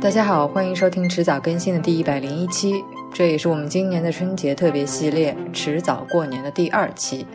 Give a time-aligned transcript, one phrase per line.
[0.00, 7.26] 大家好，欢迎收听迟早更新的第一百零一期，这也是我们今年的春节特别系列“迟早过年”的第二期。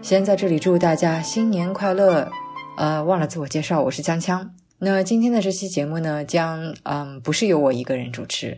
[0.00, 2.30] 先在这里祝大家新年快乐。
[2.76, 4.48] 呃，忘了自我介绍，我是锵锵。
[4.78, 8.56] 那今天的这期节目呢，将嗯不是由我一个人主持。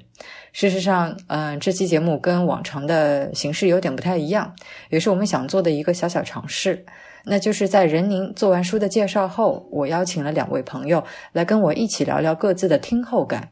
[0.53, 4.55] 事实上，嗯，这期节目跟往常的形式有点不太一样，
[4.91, 6.85] 也是我们想做的一个小小尝试。
[7.29, 11.03] 那就是在任宁做完书的介绍后，我邀请了两位朋友
[11.33, 13.49] 来跟我一起聊聊各自的听后感。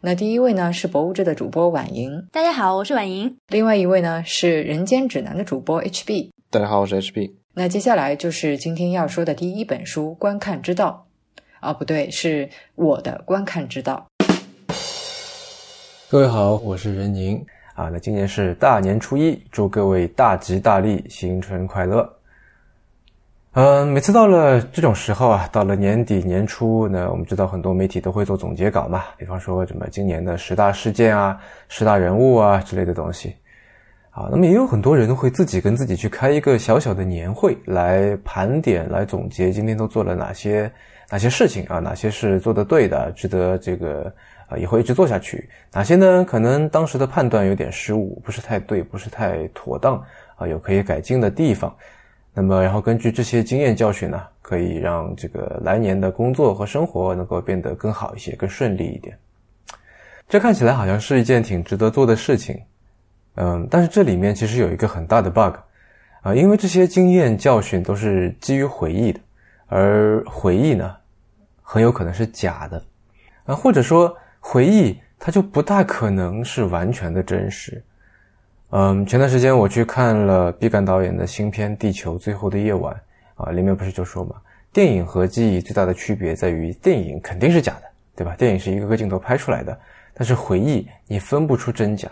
[0.00, 3.36] 那第一位呢是博物志的主播婉莹，大家好，我是婉莹。
[3.46, 7.30] 另外一位呢是人间指南的主播 HB，大家好，我是 HB。
[7.54, 11.06] 那接下来就是今天要说的第一本书《观看之道》，
[11.60, 14.04] 啊，不对，是我的观看之道。
[16.10, 17.88] 各位好，我是任宁啊。
[17.90, 22.12] 那今年是大年初一，祝各位大吉大利，新春快乐。
[23.56, 33.36] 嗯，每次到了这种时候啊，到了年底年初呢，我们知道很多媒体都会做总结稿嘛，比方说什么今年的十大事件啊、十大人物啊之类的东西。
[34.10, 40.68] 啊，那么也有很多人会自己跟自己去开一个小小的年会，来盘点、来总结今天都做了哪些
[41.08, 44.12] 哪些事情啊，哪些是做的对的，值得这个
[44.48, 45.38] 啊以后一直做下去；
[45.72, 49.94] 哪些呢，可能当时的判断有点失误，不是太对，不是太妥当
[50.34, 51.72] 啊，有可以改进的地方。
[52.36, 59.16] 那么，然后根据这些经验教训呢，可以让这个来年的工作和生活能够变得更好一些，更顺利一点。
[60.28, 62.60] 这看起来好像是一件挺值得做的事情，
[63.36, 65.54] 嗯，但是这里面其实有一个很大的 bug
[66.22, 69.20] 啊，因为这些经验教训都是基于回忆的，
[69.68, 70.96] 而回忆呢，
[71.62, 72.82] 很有可能是假的
[73.44, 77.80] 啊，或者说回忆它就不大可能是完全的真实。
[78.70, 82.92] 嗯，前段时间我去看了毕赣导演的新片《地球最后的夜晚》，
[83.44, 84.34] 啊，里面不是就说嘛，
[84.72, 87.82] 电影和记忆最大的区别在于，电影肯定是假的，
[88.16, 88.34] 对吧？
[88.36, 89.78] 电影是一个个镜头拍出来的，
[90.12, 92.10] 但是回忆你分不出真假。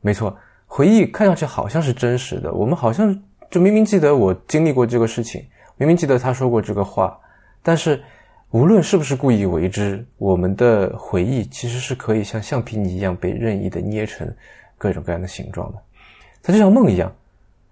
[0.00, 0.34] 没错，
[0.66, 5.44] 回忆看上去好像是真实的，我们好像就明明记得我经历过这个事情，
[5.76, 7.18] 明明记得他说过这个话，
[7.62, 8.02] 但是
[8.52, 14.26] 无论是不是故意为之，我们的回忆其实是可以像橡皮泥一样被任意的捏成。
[14.78, 15.78] 各种各样的形状的，
[16.42, 17.12] 它就像梦一样，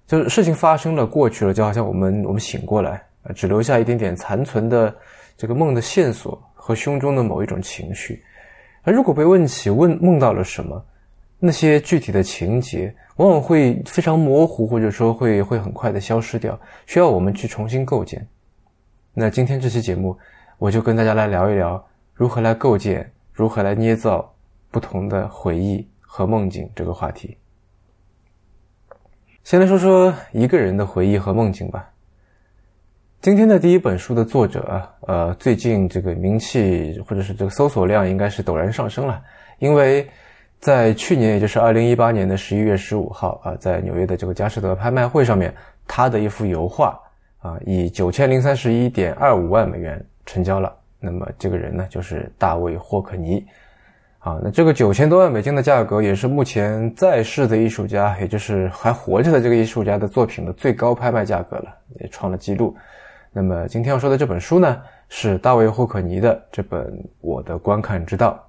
[0.06, 3.02] 就是事情发生了过去了，就好像我们我们醒过来，
[3.34, 4.94] 只留下一点点残存的
[5.36, 8.22] 这个梦的线索和胸中的某一种情绪。
[8.82, 10.84] 而如果被问起问梦到了什么，
[11.38, 18.26] 那些具体的情节往往会非常模糊，或者说会会很快的消失掉，需要我们去重新构建。
[19.12, 20.16] 那今天这期节目，
[20.58, 21.82] 我就跟大家来聊一聊
[22.12, 24.34] 如何来构建，如何来捏造
[24.70, 25.86] 不同的回忆。
[26.16, 27.36] 和梦境这个话题，
[29.42, 31.90] 先来说说一个人的回忆和梦境吧。
[33.20, 39.20] 今天的第一本书的作者啊，呃，最近这个名气或者是这个搜索量应该是陡然上升了，
[39.58, 40.08] 因为
[40.60, 45.52] 在去年，也就是二零一八年的十一月十五号啊，在纽约的这个佳士得拍卖会上面，
[45.84, 46.96] 他的一幅油画
[47.40, 50.76] 啊，以九千零三十一点二五万美元成交了。
[51.00, 53.44] 那么这个人呢，就是大卫霍克尼。
[54.24, 61.64] 啊，那这个九千多万美金的价格也是目前在世的艺术家，也就是还活着的这个艺术家的作品的最高拍卖价格了，
[62.00, 62.74] 也创了纪录。
[63.34, 64.80] 那么今天要说的这本书呢，
[65.10, 66.86] 是大卫霍克尼的这本
[67.20, 68.42] 《我的观看之道》。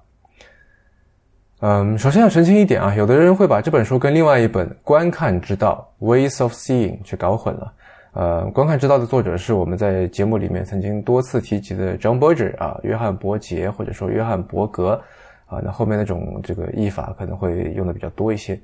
[1.60, 7.72] 嗯，首先要澄清一点啊，有的人会把这本书跟另外一本《观看之道》（Ways of Seeing） 去搞混了。
[8.14, 14.98] 呃，《观看之道》的作者是我们在节目里面曾经多次提及的 John Berger 啊，约翰伯杰或者说约翰伯格。
[15.46, 18.58] 啊，那后面那种这个译法可能会用的比较多一些。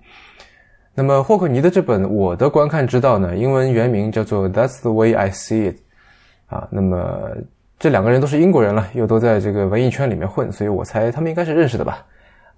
[0.94, 5.76] 那么霍克尼的这本《我的观看之道》呢，英文原名叫做《That's the way I see it》。
[6.54, 7.30] 啊，那么
[7.78, 12.04] 这两个人都是英国人了，又都在这个文艺圈里面混，所以我猜他们应该是认识的吧。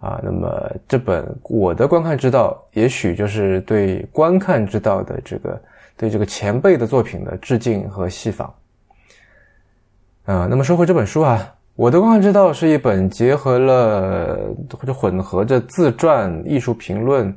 [0.01, 5.63] 啊，那么这本《我的观看之道》也许就是对《观看之道》的这个
[5.97, 8.53] 对这个前辈的作品的致敬和戏仿。
[10.25, 11.55] 啊，那么说回这本书啊。
[11.77, 14.39] 我的观看之道是一本结合了
[14.79, 17.29] 或者混合着自传、艺术评论、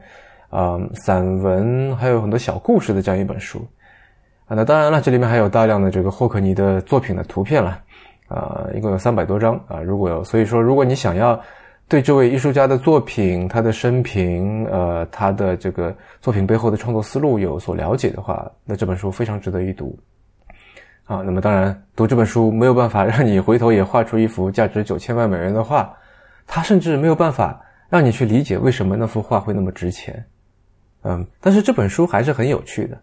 [0.49, 3.65] 啊散文，还有很多小故事的这样一本书
[4.45, 4.55] 啊。
[4.55, 7.81] 那当然了，这里面还有大量的这个霍克尼的作品的图片了
[8.27, 9.81] 啊，一共有三百多张啊。
[9.81, 11.39] 如果有所以说，如果你想要
[11.87, 19.97] 对这位艺术家的作品、他的生平、呃他的这个作品背后的创作思路有所了解的话，那这本书非常值得一读。
[21.07, 25.91] 啊，那么当然，读这本书没有办法让你回头也画出一幅价值九千万美元的画，
[26.45, 27.59] 它甚至没有办法
[27.89, 30.23] 让你去理解为什么那幅画会那么值钱。
[31.03, 33.01] 嗯，但是这本书还是很有趣的。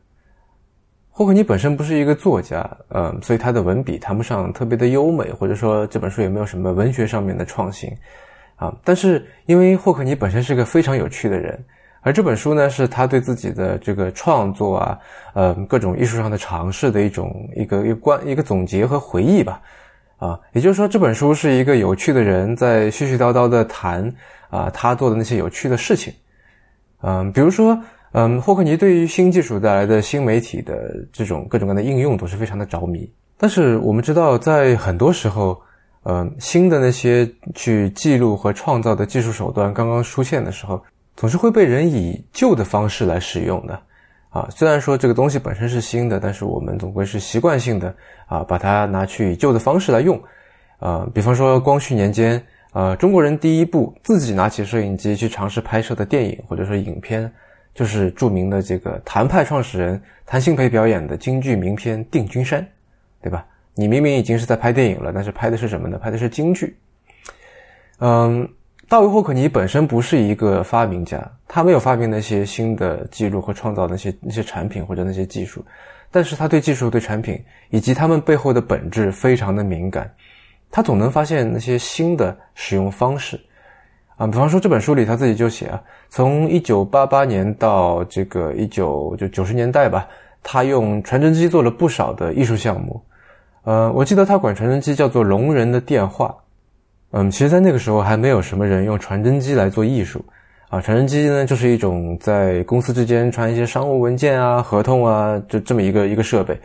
[1.08, 7.90] 霍克尼本身不是一个作家，嗯，所以他的文笔谈不上特别的优美，或者说这本书也没有什么文学上面的创新，
[8.56, 11.64] 啊，但是因为霍克尼本身是个非常有趣的人，
[12.04, 14.98] 而这本书呢是他对自己的这个创作啊，
[15.32, 19.60] 呃，各种艺术上的尝试的一种一个一个关一个总结和回忆吧，
[20.18, 24.14] 啊，也就是说这本书是一个有趣的人在絮絮叨叨的谈
[24.50, 26.12] 啊他做的那些有趣的事情，
[27.00, 27.76] 嗯，比如说。
[28.16, 33.12] 嗯，霍克尼对于新技术带来的新媒体的这种各种各样的应用都是非常的着迷。
[33.36, 35.60] 但是我们知道，在很多时候，
[36.04, 40.80] 嗯，新的那些去记录和创造的技术手段刚刚出现的时候，
[41.16, 43.80] 总是会被人以旧的方式来使用的。
[44.30, 47.94] 啊，虽然说这个东西本身是新的，但是我们总归是习惯性的
[48.26, 50.20] 啊，把它拿去以旧的方式来用。
[50.78, 57.32] 啊，比方说光绪年间，呃，中国人第一部自己拿起摄影机去尝试拍摄的电影或者说影片。
[57.74, 62.62] 就是著名的这个谭派创始人谭鑫培表演的京剧名片《定军山》，
[63.20, 63.44] 对吧？
[63.74, 65.98] 你明明已经是在拍电影了，但是拍的是什么呢？
[65.98, 66.76] 拍的是京剧。
[67.98, 68.48] 嗯，
[68.86, 75.64] 大卫霍克尼本身不是一个发明家，他没有发明那些新的记录和创造那些那些产品或者那些技术，
[76.10, 80.12] 但是他对技术、对产品以及他们背后的本质非常的敏感，
[80.70, 83.40] 他总能发现那些新的使用方式。
[84.16, 90.06] 啊，比方说这本书里他自己就写啊，从一九八八年到这个一九就九十年代吧，
[90.42, 93.02] 他用传真机做了不少的艺术项目。
[93.62, 96.36] 呃，我记得他管传真机叫做“聋人的电话”。
[97.16, 100.24] 嗯，其实，在那个时候还没有什么人用传真机来做艺术。
[100.68, 106.58] 啊，传真机呢，就是一种在公司之间传一些商务文件啊、合同啊，就这么一个一个设备。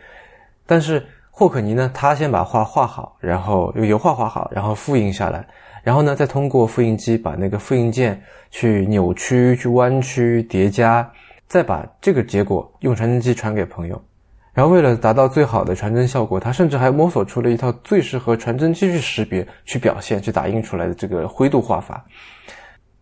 [0.65, 5.45] 但是霍克尼呢，他先把画画好，然后用油画画好，然后复印下来。
[5.83, 8.19] 然后呢，再通过复印机把那个复印件
[8.49, 11.07] 去扭曲、去弯曲、叠加，
[11.47, 14.01] 再把这个结果用传真机传给朋友。
[14.59, 22.03] 然后为了达到最好的传真效果，他甚至还摸索出了一套最适合传真机去识别、去表现、去打印出来的这个灰度画法。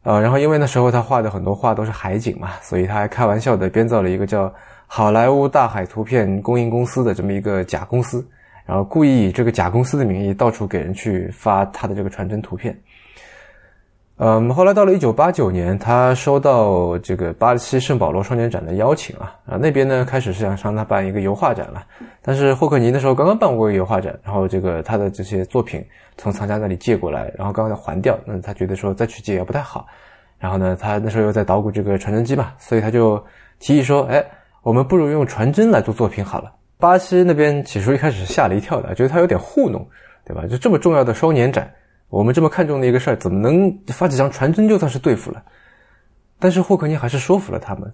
[0.04, 4.54] 呃，然后因为那时候他画的很多画都是海景嘛，所以他还开玩笑的编造了一个叫
[4.86, 8.24] “好莱坞大海图片供应公司”的这么一个假公司。
[8.63, 12.80] 然后故意以这个假公司的名义到处给人去发他的这个传真图片。
[14.19, 21.86] 嗯，后来到了一九八九年，他收到这个巴西圣保罗双年展的邀请啊，啊那边呢开始是想让他办一个油画展了，
[22.24, 25.86] 但是霍克尼那时候刚刚办过一个油画展，然后这个他的这些作品
[26.18, 29.86] 从藏家那里借过来，然后刚刚要还掉，那他觉得说再去借也不太好，
[30.40, 33.24] 然后呢他那时候又在捣鼓这个传真机嘛，所以他就
[33.60, 34.25] 提议说，哎，
[34.64, 36.52] 我们不如用传真来做作品好了。
[36.80, 39.88] 巴西那边起初一开始是吓了一跳的，觉得他有点糊弄，
[40.25, 40.48] 对吧？
[40.48, 41.72] 就这么重要的双年展，
[42.09, 45.44] 我们这么看重的一个事儿，怎么能发几张传真就算是对付了？
[46.39, 47.92] 但是霍克尼还是说服了他们，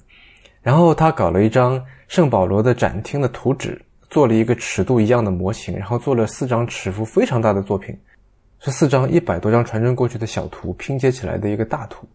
[0.61, 7.97] 然后他搞了一张圣保罗的展厅的图纸，做了一个尺度一样的模型，然后做了四张尺幅非常大的作品，
[8.59, 12.07] 是四张一百多张传真过去的小图拼接起来的一个大图，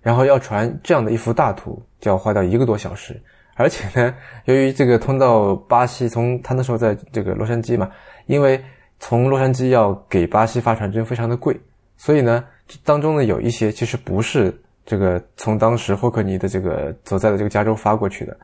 [0.00, 3.22] 然后要传这样的一幅大图，就要花掉一个多小时。
[3.56, 4.12] 而且呢，
[4.46, 7.88] 由于这个通到巴西，从他那时候在这个洛杉矶嘛，
[8.26, 8.60] 因为
[8.98, 11.58] 从洛杉矶要给巴西发传真非常的贵，
[11.96, 12.44] 所以呢，
[12.84, 14.54] 当中呢有一些其实不是
[14.86, 18.36] 这个从当时霍克尼的这个所在的这个加州发过去的，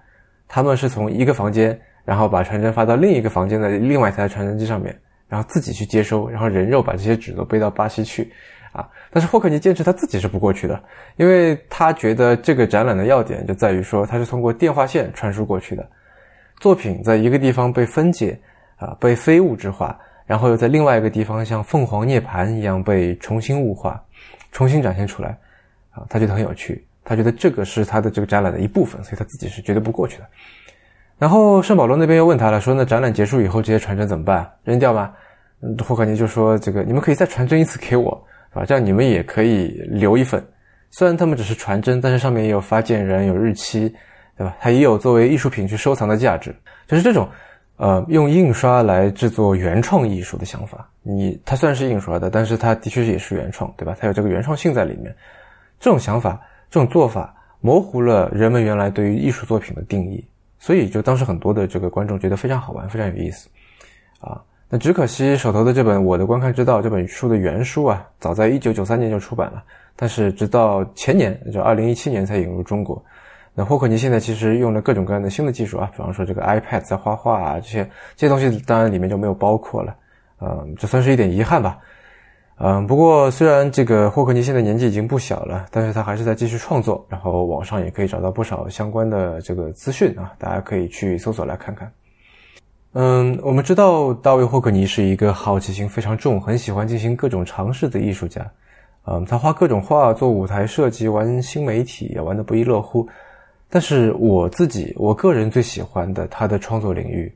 [0.48, 4.98] 他们是从一个房间，然后把传真发到另一个房间的另外一台传真机上面，
[5.28, 8.32] 然后自己去接收，然后人肉把这些纸都背到巴西去。
[8.72, 8.88] 啊！
[9.10, 10.80] 但是霍克尼坚持他自己是不过去的，
[11.16, 15.84] 因为他觉得这个展览的要点就在于说，他是通过电话线传输过去的
[16.60, 18.38] 作品，在一个地方被分解，
[18.76, 19.98] 啊，被非物质化，
[20.30, 24.00] 然后又在另外一个地方像凤凰涅槃一样被重新物化，
[24.52, 25.36] 重新展现出来，
[25.90, 30.24] 啊，他觉得很有趣，他觉得这个是他的这个展览的一部分，所以他自己是绝对不过去的。
[31.18, 34.48] 然后圣保罗那边又问他了，说那展览结束以后这些传真怎么办？
[34.62, 35.12] 扔掉吗？
[35.84, 38.24] 霍克尼就说这个你们可以再传真一次给我。
[38.50, 40.40] 啊，这样你们也可以留一份，
[40.90, 43.92] 虽然他们只是传真，但是上面也有发件人、有日期，
[44.36, 44.56] 对吧？
[44.60, 46.54] 它也有作为艺术品去收藏的价值。
[46.86, 47.28] 就是这种，
[47.80, 53.96] 呃，用印刷来制作原创艺术的想法，你它虽然是印刷的，但是它的确也是原创，对吧？
[53.98, 55.16] 它有这个原创性在里面。
[55.78, 56.38] 这种想法、
[56.70, 60.22] 这种做法，模糊了人们原来对于艺术作品的定义，
[60.58, 63.48] 所以就当时很多的这个观众觉得非常好玩、非常有意思，
[64.20, 64.42] 啊。
[64.68, 69.64] 那只可惜手头的这本《我的观看之道》这本书的原书啊，早在一九九三年就出版了，
[69.96, 73.02] 但是直到前年，就二零一七年才引入中国。
[73.64, 77.84] 霍克尼现在其实用了各种各样的新的技术啊，比方说这个 iPad 在画画啊，这些
[78.16, 79.94] 这些东西当然里面就没有包括了，
[80.40, 81.78] 嗯，这算是一点遗憾吧。
[82.62, 91.90] 嗯，不过虽然这个霍克尼现在年纪已经不小了，但是他还是在继续创作，然后网上也可以找到不少相关的这个资讯啊，大家可以去搜索来看看。
[92.92, 98.46] 嗯，我们知道大卫霍克尼是一个好奇心非常重、很喜欢进行各种尝试的艺术家。
[99.06, 103.08] 嗯，他画各种画，做舞台设计，玩新媒体，也玩得不亦乐乎。
[103.72, 107.32] 但是我自己，我个人最喜欢的他的创作领域，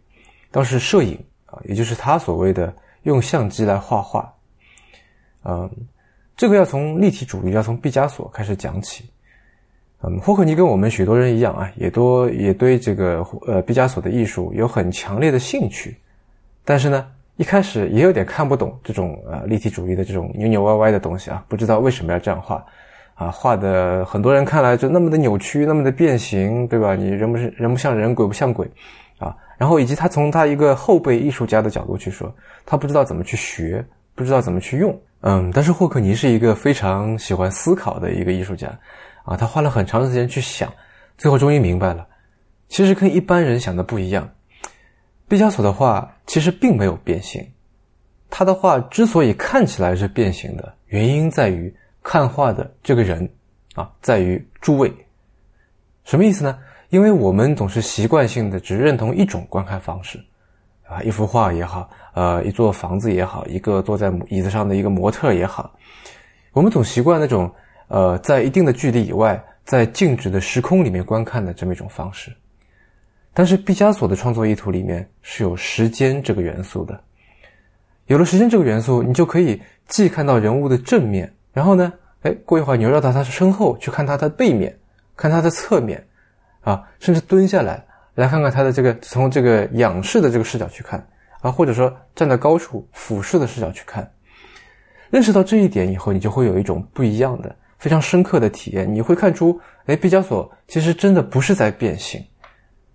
[0.50, 2.74] 倒是摄影啊，也就是他所谓的
[3.04, 4.34] 用相机来画画。
[5.44, 5.70] 嗯，
[6.36, 9.04] 这个要从立体主义，要从毕加索开始讲起。
[10.02, 15.96] 嗯，霍克尼跟我们许多人一样啊，也多也对这个呃毕加索的艺术有很强烈的兴趣，
[16.64, 22.66] 但是呢，一开始也有点看不懂这种呃立体主义的这种扭扭歪歪的东西啊，不知道为什么要这样画。
[23.14, 26.96] 啊，画的很多人看来就那么的扭曲，那么的变形，对吧？
[26.96, 28.68] 你人不是人不像人，鬼不像鬼，
[29.18, 29.36] 啊。
[29.56, 32.34] 然后以及他从他一个后辈艺术家的角度去说，
[32.66, 33.84] 他不知道怎么去学，
[34.16, 35.00] 不知道怎么去用。
[35.20, 38.68] 嗯，但是霍克尼是一个非常喜欢思考的一个艺术家，
[39.24, 40.72] 啊，他花了很长时间去想，
[41.16, 42.04] 最后终于明白了，
[42.66, 44.28] 其实跟一般人想的不一样。
[45.28, 47.46] 毕加索的画其实并没有变形，
[48.28, 51.72] 他的画之所以看起来是变形的原因在于。
[52.04, 53.28] 看画的这个人
[53.74, 54.94] 啊，在于诸位，
[56.04, 56.56] 什么意思呢？
[56.90, 60.22] 因为我们总是习惯性的只认同一种观看方式，
[60.86, 65.74] 啊，一幅画也好，呃，一座房子也好，一个坐在椅子上的一个模特也好，
[66.52, 67.52] 我们总习惯那种
[67.88, 72.30] 呃，在一定的距离以外，在静止的时空里面观看的这么一种方式。
[73.32, 77.02] 但是毕加索的创作意图里面是有时间这个元素的，
[78.06, 81.33] 有了时间这个元素，你就可以既看到人物的正面。
[81.54, 81.90] 然后呢？
[82.22, 84.74] 哎，过一会儿你又绕到他身后去看他的背面，
[85.14, 86.02] 看他的侧面，
[86.62, 87.84] 啊，甚至蹲下来
[88.14, 91.06] 来看看他的这个从这个仰视的这个视角去看，
[91.42, 94.10] 啊，或者说站在高处俯视的视角去看。
[95.10, 98.92] 认识到这一点以后，你就会有一种不一样的、非常深刻的体验。
[98.92, 102.24] 你会看出，哎，毕加索其实真的不是在变形，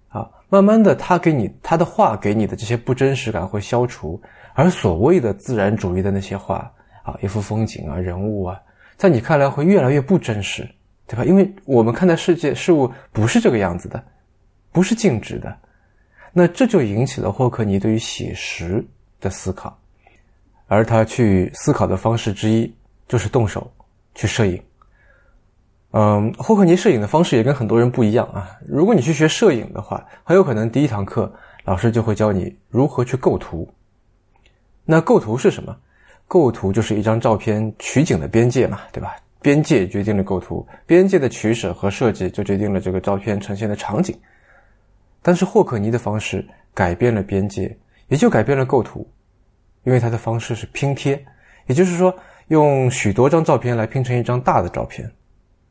[0.07, 4.19] 啊，慢慢的，他给你他的画给你的这些不真实感会消除，
[4.55, 6.69] 而所谓的自然主义的那些画。
[7.21, 8.59] 一幅风景啊，人物啊，
[8.97, 10.67] 在你看来会越来越不真实，
[11.07, 11.23] 对吧？
[11.23, 14.03] 因为我们看待世界事物不是这个样子的，
[14.71, 15.55] 不是静止的。
[16.31, 18.85] 那这就引起了霍克尼对于写实
[19.19, 19.75] 的思考，
[20.67, 22.71] 而他去思考的方式之一
[23.07, 23.71] 就是动手
[24.13, 24.61] 去摄影。
[25.91, 28.47] 嗯，霍克尼摄影的方式也跟很多人不一样啊。
[28.67, 31.33] 如果你去学摄影的话，很有可能第一堂课
[31.65, 33.67] 老师就会教你如何去构图。
[34.85, 35.75] 那构图是什么？
[36.29, 39.15] 构图就是一张照片取景的边界嘛，对吧？
[39.41, 44.15] 边界决定了构图，边界的取舍和设计就决定了这个照片呈现的场景。
[45.23, 47.75] 但是霍克尼的方式改变了边界，
[48.09, 49.09] 也就改变了构图，
[49.85, 51.19] 因为他的方式是拼贴，
[51.65, 52.15] 也就是说
[52.49, 55.11] 用许多张照片来拼成一张大的照片。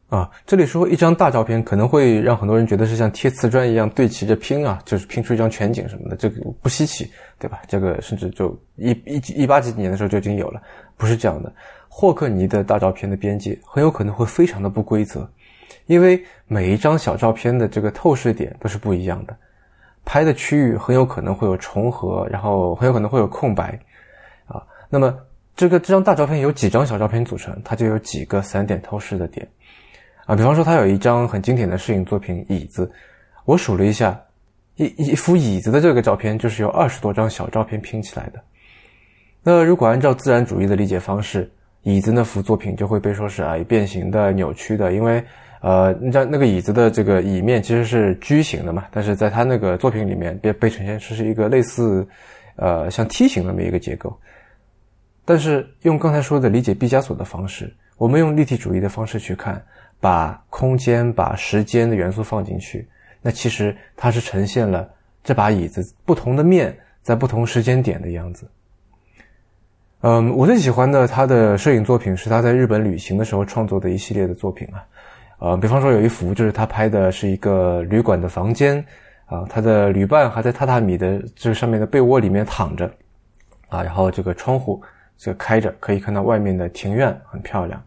[0.08, 7.60] 啊，这里说一张大照片可能会让很多人觉得是像贴瓷砖一样对齐着拼啊，就是拼出一张全景什么的，这个不稀奇，对吧？
[7.68, 10.62] 这个甚至就一一一八几几年的时候就已经有了，
[10.96, 11.52] 不是这样的。
[11.88, 15.28] 霍克尼的大照片的边界很有可能会非常的不规则，
[15.84, 19.36] 因为每一张小照片的这个透视点都是不一样的，
[20.06, 23.78] 拍的区域很有可能会有重合，然后很有可能会有空白，
[24.46, 25.14] 啊，那么
[25.54, 29.46] 这个这张大照片由几张小照片组成，它就有几个散点透视的点。
[30.28, 32.84] 啊，比方说他有一张很经典的摄影作品《椅子》，
[33.46, 34.20] 我数了一下，
[34.76, 38.38] 一一幅椅子的这个照片就是由二十多张小照片拼起来的。
[39.42, 41.50] 那如果按照自然主义的理解方式，
[41.82, 45.24] 椅子那幅作品就会被说是啊变形的、扭曲的，因为
[45.62, 52.06] 呃，你知道那个椅子的这个椅面其实是矩形的嘛，但是在他那个作品里面被被呈现出是一个类似
[52.56, 54.14] 呃像梯形那么一个结构。
[55.24, 59.64] 但是用刚才说的理解毕加索的方式，我们用立体主义的方式去看。
[60.00, 62.86] 把空间、把时间的元素放进去，
[63.20, 64.88] 那其实它是呈现了
[65.24, 68.48] 这把椅子不同的面在不同时间点的样子。
[70.02, 74.86] 嗯，我最喜欢的他的摄影作品是他在日本旅行的时候创作的一系列的作品啊。
[75.40, 78.84] 呃，比方说有一幅就是他拍的是一个旅馆的房间
[79.26, 82.88] 啊，他的旅伴还在榻榻米的这上面的被窝里面躺着
[83.68, 84.80] 啊，然后这个窗户
[85.16, 87.82] 就开着，可以看到外面的庭院很漂亮，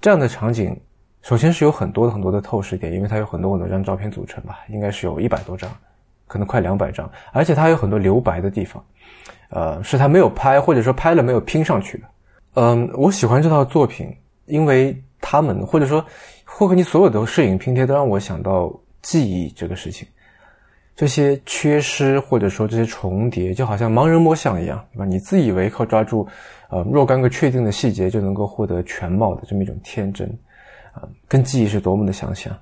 [0.00, 0.80] 这样的场景。
[1.26, 5.68] 首先是有很多很多的透视点，因为它有很多很多张照片组成吧，应该是有一百多张，
[6.28, 8.80] 可能快两百张，而且它有很多留白的地方，
[9.48, 12.04] 呃，是他没有拍或者说拍了没有拼上去的。
[12.54, 14.08] 嗯，我喜欢这套作品，
[14.44, 16.04] 因为他们或者说
[16.44, 20.06] 霍克尼所有的摄影拼贴都让我想到记忆这个事情，
[20.94, 25.04] 这些缺失或者说这些重叠，就好像盲人摸象一样，对吧？
[25.04, 26.24] 你自以为靠抓住
[26.70, 30.32] 呃若干个确定的细节就能够获得全貌的这么一种天真。
[31.28, 32.56] 跟记忆是多么的相像，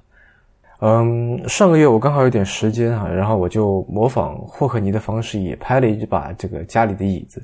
[0.80, 7.42] 嗯，上个月我刚好有点时间哈，然后我就模仿霍克尼的方式，也拍了一把这个家里的椅子。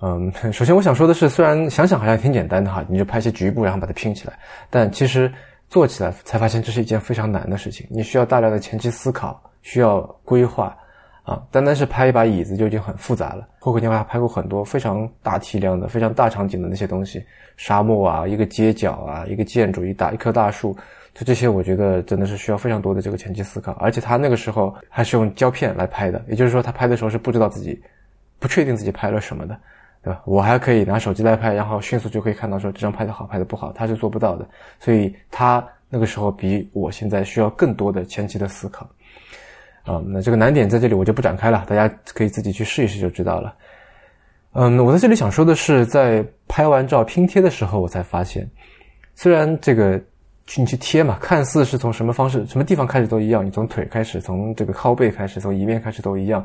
[0.00, 4.38] 嗯， 首先我想说的是，虽然想想好像挺简单的哈，你就拍些局部，然后把它拼起来，
[4.68, 5.32] 但其实
[5.70, 7.86] 做起来才发现这是一件非常难的事情。
[7.90, 10.76] 你需要大量的前期思考，需要规划
[11.26, 11.42] 啊。
[11.50, 13.46] 单单是拍一把椅子就已经很复杂了。
[13.58, 17.22] 霍克尼他拍过很多非常大体量的、非常大场景的那些东西，
[17.56, 20.74] 沙漠啊，一个街角啊，一个建筑，一大一棵大树，
[21.12, 23.72] 就这些，我觉得真的是需要非常多的这个前期思考。
[23.72, 27.82] 而且他那个时候还是用胶片来拍的，也就是说他拍的时候是不知道自己
[28.38, 29.58] 不确定自己拍了什么的。
[30.02, 30.22] 对吧？
[30.24, 34.48] 我还可以拿手机来拍，然后迅速就可以看到说这张拍的好，拍的不好，他是做不到的。
[34.78, 38.88] 所以他那个时候比我现在需要更多的前期的思考。
[39.86, 43.54] 啊，那这个难点在这里我就不展开了，大家可以自己去试一试就知道了。
[44.52, 48.50] 嗯，我在这里想说的是，在拍完照拼贴的时候，我才发现，
[49.14, 50.00] 虽然这个
[50.56, 56.44] 你去贴嘛，看似是从什么方式、什么地方开始都一样，你从腿开始，从这个靠背开始，从一面开始都一样。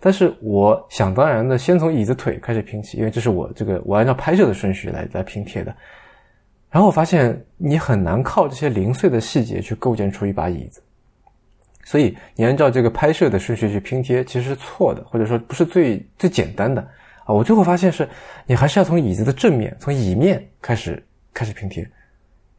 [0.00, 5.74] 但是我想当然的，先从椅子腿开始拼起，因为这是我这个我按照拍摄的顺序来来拼贴的。
[6.70, 10.82] 然后我发现你很难靠这些零碎的细节去构建出一把椅子，
[11.84, 16.80] 所以你按照这个拍摄的顺序去拼贴其实是错的，或者说不是最最简单的
[17.24, 17.34] 啊。
[17.34, 18.08] 我最后发现是
[18.46, 21.88] 你还是要从椅子的正面，从椅面开始开始拼贴。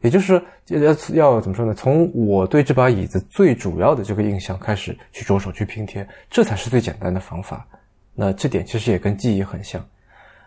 [0.02, 1.74] 也就是说，要要怎么说呢？
[1.74, 7.66] 从我对这把椅子最主要的这个印象开始去着手去拼贴，这才是最简单的方法。
[8.14, 9.84] 那这点其实也跟记忆很像，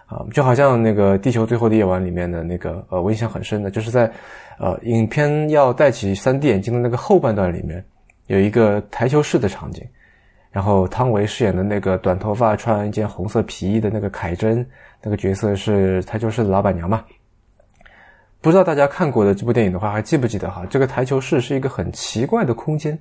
[0.05, 4.09] 啊，就好像那个《地球最后的夜晚》里面的那个，呃，我印象很深的，就是在，
[4.59, 7.83] 呃，影片要戴起 3D 眼镜的那个后半段里面，
[8.29, 9.83] 有一个台球室的场景，
[10.51, 14.63] 然后汤唯饰演的那个短头发、穿一件红色皮衣的那个凯珍，
[15.01, 17.03] 那个角色是台球室的老板娘嘛。
[18.39, 20.63] 不知道大家看过的这部电影的话，还记不记得哈？
[20.69, 22.97] 这个台球室是一个很奇怪的空间，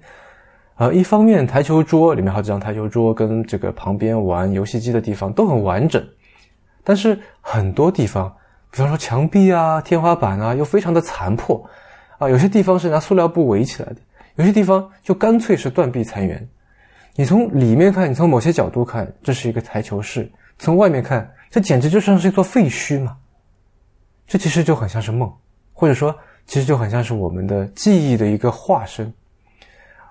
[0.76, 6.02] 啊，一方面台球桌里面好几张台球桌，跟这个旁边玩游戏机的地方都很完整，
[6.82, 8.34] 但是很多地方，
[8.70, 11.62] 比方说墙壁啊、天花板啊，又非常的残破，
[12.16, 13.96] 啊，有些地方是拿塑料布围起来的，
[14.38, 16.48] 有些地方就干脆是断壁残垣。
[17.16, 20.22] 你从里面看，你从某些角度看，这是一个台球室；
[20.58, 23.16] 从外面看，这简直就像是一座废墟嘛。
[24.28, 25.32] 这其实就很像是梦，
[25.72, 26.14] 或者说，
[26.46, 29.12] 其实就很像是我们的记忆的一个化身。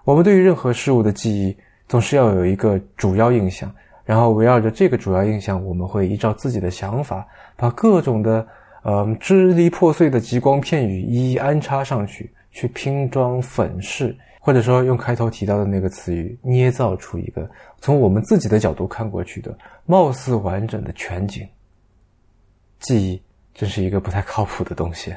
[0.04, 1.56] 我们对于任何事物的记忆，
[1.88, 8.46] 总是要有一个主要印象，然后围绕着这个主要印象，我们会依照自己的想法，把各种的
[8.84, 17.48] 呃支离破碎的极光片语一一安插上去，去拼装粉饰，或者说用开头提到的那个词语，捏造出一个
[17.80, 21.48] 从我们自己的角度看过去的貌似完整的全景。
[22.80, 23.22] 记忆。
[23.60, 25.12] 这是一个不太靠谱的东西。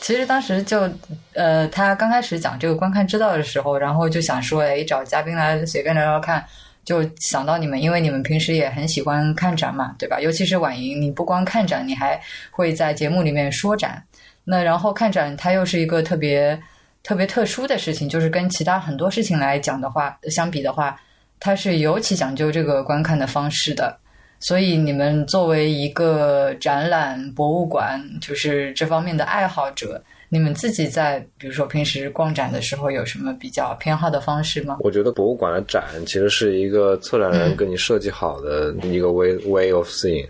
[0.00, 0.90] 其实当时就，
[1.34, 6.42] 呃，他刚开始讲这个观看之道的时候，然后就想说，哎，找嘉宾来随便聊聊看，
[6.82, 10.18] 就想到你们，因为你们平时也很喜欢看展嘛，对吧？
[10.18, 12.18] 尤其是婉莹，你不光看展，你还
[12.50, 14.02] 会在节目里面说展。
[14.44, 16.60] 那然后看展，它又是一个特别
[17.02, 20.98] 特别特殊的事情，就是跟其他很多事情来讲的话，相比的话，
[21.38, 23.96] 它是尤其讲究这个观看的方式的。
[24.40, 34.78] 所以，你们作为一个展览博物馆，就是这方面的爱好者，你们自己在比如说平时逛展的时候，有什么比较偏好的方式吗？
[34.80, 40.26] 我觉得博物馆的展其实是一个策展人给你设计好的一个 way way of seeing。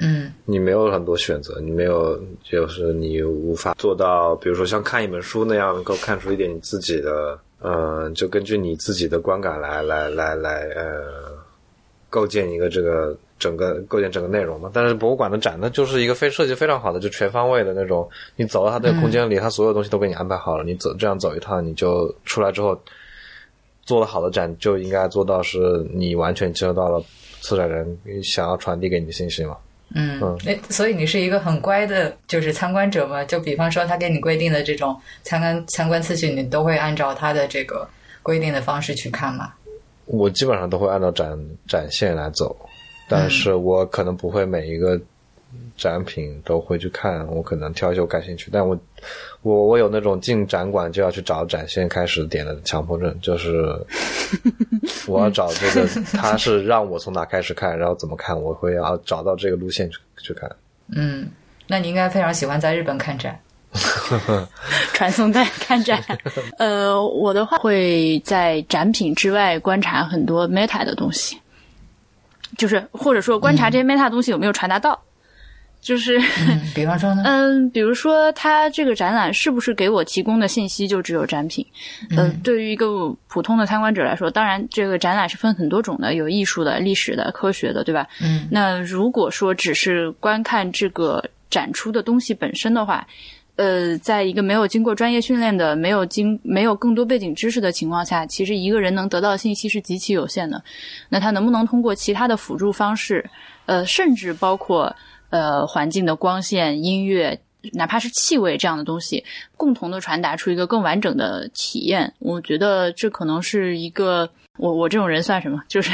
[0.00, 11.02] 嗯，你没有很多选择，你没有，就是你无法做到，比如说像看一本书那样，能够看出一点你自己的，嗯，就根据你自己的观感来来来来，呃，
[12.08, 13.16] 构建一个这个。
[13.40, 18.06] 整个构建整个内容嘛，但是博物馆的展，那就是一个非设计非常好的，就全方位的那种。
[18.36, 20.62] 你走到它的空间里，它所有东西都给你安排好了。
[20.62, 22.78] 你走这样走一趟，你就出来之后，
[23.86, 25.58] 做的好的展就应该做到是
[25.90, 27.02] 你完全接受到了
[27.40, 29.56] 策展人想要传递给你的信息嘛。
[29.94, 33.24] 嗯，哎，所以你是一个很乖的，就是参观者嘛。
[33.24, 37.88] 就比方说他给你规定的这种参观参观次序，你都会按照他的这个
[38.22, 39.52] 规定的方式去看嘛？
[40.06, 42.56] 我基本上都会按照展展现来走。
[43.08, 44.96] 但是我可能不会每一个
[45.76, 48.50] 展品都会去看，我可能挑一些我感兴趣。
[48.52, 48.78] 但我
[49.42, 53.74] 我我有那种进展馆就要去找展现开始点的强迫症，就是
[55.06, 60.50] 我要找这个，他是让我从哪开始看，然后怎么看，我会要找到这个路线去去看。
[60.88, 61.28] 嗯，
[61.66, 63.38] 那你应该非常喜欢在日本看展，
[64.92, 66.02] 传送带看展。
[66.58, 71.38] 呃，我的话会在展品之外观察很多 meta 的东西。
[72.58, 75.00] 就是或者说观察这些 meta 东西有没有传达到，
[75.80, 77.22] 就是，嗯，比方说呢？
[77.26, 81.66] 嗯，比如说它这个展览是不是给我提供的信息就只有展品？
[82.16, 88.06] 呃，嗯对于一个普通的参观者来说，当然这个展览是分很多种的，有艺术的、历史的、科学的，对吧？
[88.22, 93.06] 嗯那如果说只是观看这个展出的东西本身的话，
[93.56, 100.62] 呃，在一个没有经过专业训练的、没有经没有更多背景知识的情况下，其实一个人能得到的信息是极其有限的。
[101.08, 103.24] 那他能不能通过其他的辅助方式，
[103.66, 104.94] 呃，甚至包括
[105.30, 107.40] 呃环境的光线、音乐，
[107.72, 109.24] 哪怕是气味这样的东西，
[109.56, 112.12] 共同的传达出一个更完整的体验？
[112.18, 115.62] 我觉得这可能是一个我我这种人算什么？
[115.68, 115.90] 就是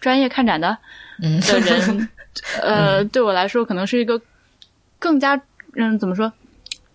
[0.00, 0.76] 专业看展的。
[1.22, 2.08] 嗯的人，
[2.62, 4.20] 呃，对我来说可能是一个
[4.98, 5.40] 更加
[5.76, 6.32] 嗯，怎么说，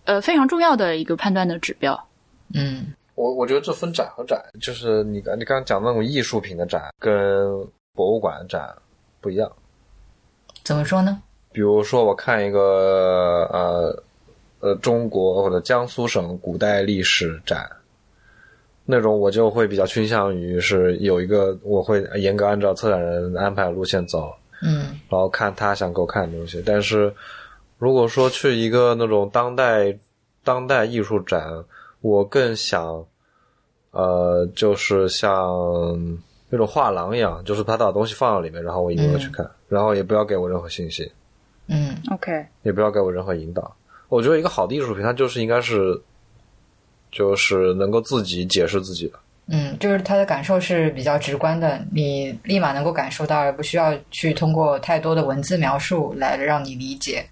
[0.04, 1.98] 呃，非常重要的一个判断的指标。
[2.52, 7.12] 嗯我我觉得这分展和展，就是你刚你刚刚讲那种艺术品的展跟
[7.94, 8.74] 博物馆展
[9.20, 9.50] 不一样。
[10.62, 11.22] 怎么说呢？
[11.58, 12.60] 比如说，我看一个
[13.52, 14.02] 呃
[14.60, 17.68] 呃中国或者江苏省古代历史展，
[18.84, 26.62] 那种我就会比较倾向于是有一个我会严格按照策展人安排的路线走，嗯然后看他想给我看的东西。
[26.64, 27.12] 但是
[27.76, 29.98] 如果说去一个那种当代
[30.44, 31.64] 当代艺术展，
[32.02, 33.04] 我更想
[33.90, 35.58] 呃就是像
[36.50, 41.10] 那种画廊一样，就是他把东西放到里面，然后我一个个去看，然后也不要给我任何信息。
[41.68, 43.76] 嗯 OK，也不要给我任何引导。
[44.08, 46.00] 我觉得一个好的艺术品，它就是应该是，
[47.12, 49.18] 就是能够自己解释自己的。
[49.50, 57.24] 嗯，就是他的感受是比较直观的，你立马能够感受到，而不需要去通过太多的文字描述来让你理解。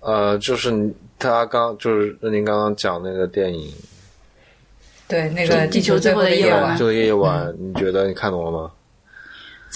[0.00, 3.72] 呃，就是你他刚就是您刚刚讲那个电影
[5.08, 8.70] 对，那个地地球球最后的的夜晚晚，这个夜晚，你觉得你看懂了吗？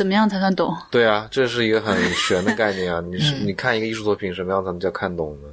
[0.00, 0.74] 怎么样才算懂？
[0.90, 3.02] 对啊，这是一个很玄的概念啊！
[3.06, 5.48] 你是嗯你看一个艺术作品，什么样才能叫看懂呢？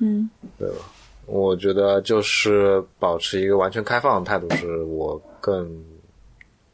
[0.00, 0.84] 嗯对吧？
[1.24, 5.66] 我觉得就是保持一个完全开放的态度，是我更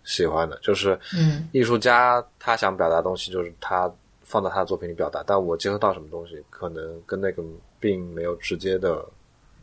[0.02, 0.58] 喜欢的。
[0.60, 3.88] 就是嗯艺术家他想表达的东西，就是他
[4.24, 7.44] 放在他的作品里表达，但我结合到什么东西，可能跟那个
[7.78, 9.04] 并没有直接的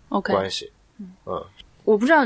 [0.08, 0.72] ，OK，关系。
[1.26, 1.44] 嗯，
[1.84, 2.26] 我不知道，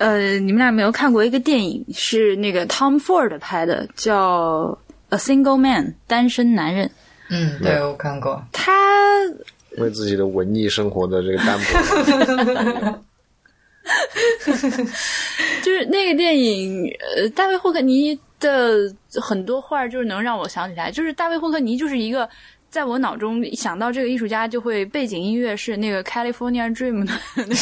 [0.00, 4.66] 呃，你们俩有没有看过一个电影，是那个 Tom Ford 拍的，叫
[5.14, 6.90] 《A Single Man》单身男人。
[7.28, 8.42] 嗯，对我看过。
[8.50, 8.72] 他
[9.76, 13.04] 为自己的文艺生活的这个单薄，
[15.62, 22.26] 就是那个电影，呃，大卫霍克尼的很多画儿就是能让我想起来，就是大卫霍克尼就是一个。
[22.70, 27.54] 在我脑中想到这个艺术家，就会背景音乐是那个 California Dream 的那个，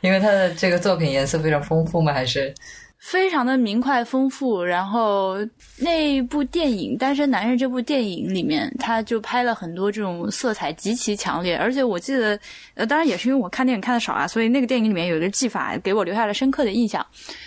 [0.00, 2.54] 因为他的这个作品颜色非常丰富吗，还是
[2.98, 4.62] 非常的明快丰富。
[4.62, 5.36] 然后
[5.78, 12.38] 那部电影《单身男人》这部电影里面，他就拍了很多这种色彩极其强烈，而且我记得，
[12.74, 17.04] 呃，当然也是因为我看电影看的少啊，所以那个电影里面有一个技法给我留下了深刻的印象。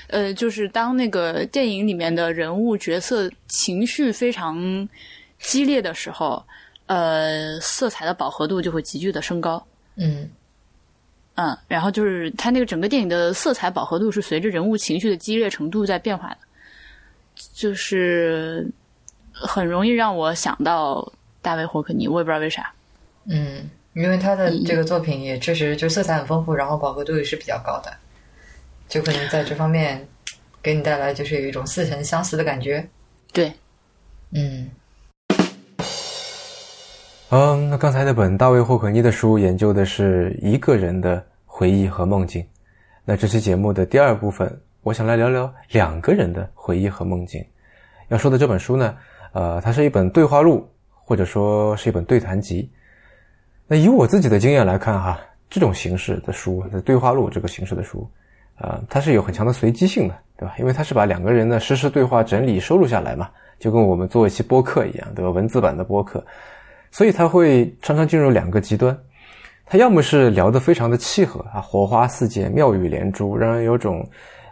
[0.08, 4.88] 呃，就是当那个电影里面的人物角色情绪非常
[5.40, 6.42] 激烈的时候，
[6.86, 9.66] 呃，色彩的饱和度就会急剧的升高。
[9.98, 10.30] 嗯
[11.36, 16.38] 嗯，然后就是他那个整个电影的色彩饱和度是随着人物情绪的激烈程度在变化的，
[17.54, 18.70] 就是
[19.32, 22.72] 很容易让我想到大卫霍克尼，我也不知道为啥。
[23.26, 27.92] 嗯，因为他的这个作品也确实就色彩很丰富，然后饱和度也是比较高的，
[28.90, 30.08] 就可能在这方面
[30.62, 32.86] 给你带来就是有一种似曾相识的感觉。
[33.32, 33.52] 对，
[34.32, 34.70] 嗯
[37.34, 42.46] 嗯，那刚才那本大卫霍克尼的书研究的是一个人的回忆和梦境。
[43.06, 47.42] 那这期节目的第二部分，我想来聊聊两个人的回忆和梦境。
[48.10, 48.98] 要说的这本书呢，
[49.32, 52.70] 呃，它是一本对话录，或者说是一本对谈集。
[53.66, 55.18] 那以我自己的经验来看，哈，
[55.50, 58.06] 这种形式的书，对话录这个形式的书，
[58.58, 60.54] 啊，它是有很强的随机性的，对吧？
[60.60, 65.32] 因为它是把两个人的实时对话整理收录下来嘛，就跟我们做一期播客一样，对吧？
[65.32, 66.22] 文字版的播客。
[66.92, 68.96] 所以他会常常进入两个极端，
[69.66, 74.06] 他要么是聊得非常的契合啊，火花四溅，妙语连珠，让人有种，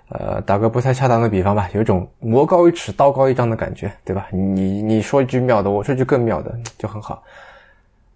[0.08, 4.28] 呃，打个不太恰当的比方吧，有一种魔高一尺，道高一丈的感觉，对吧？
[4.32, 7.21] 你你说一句妙的，我说一句更妙的，就很好。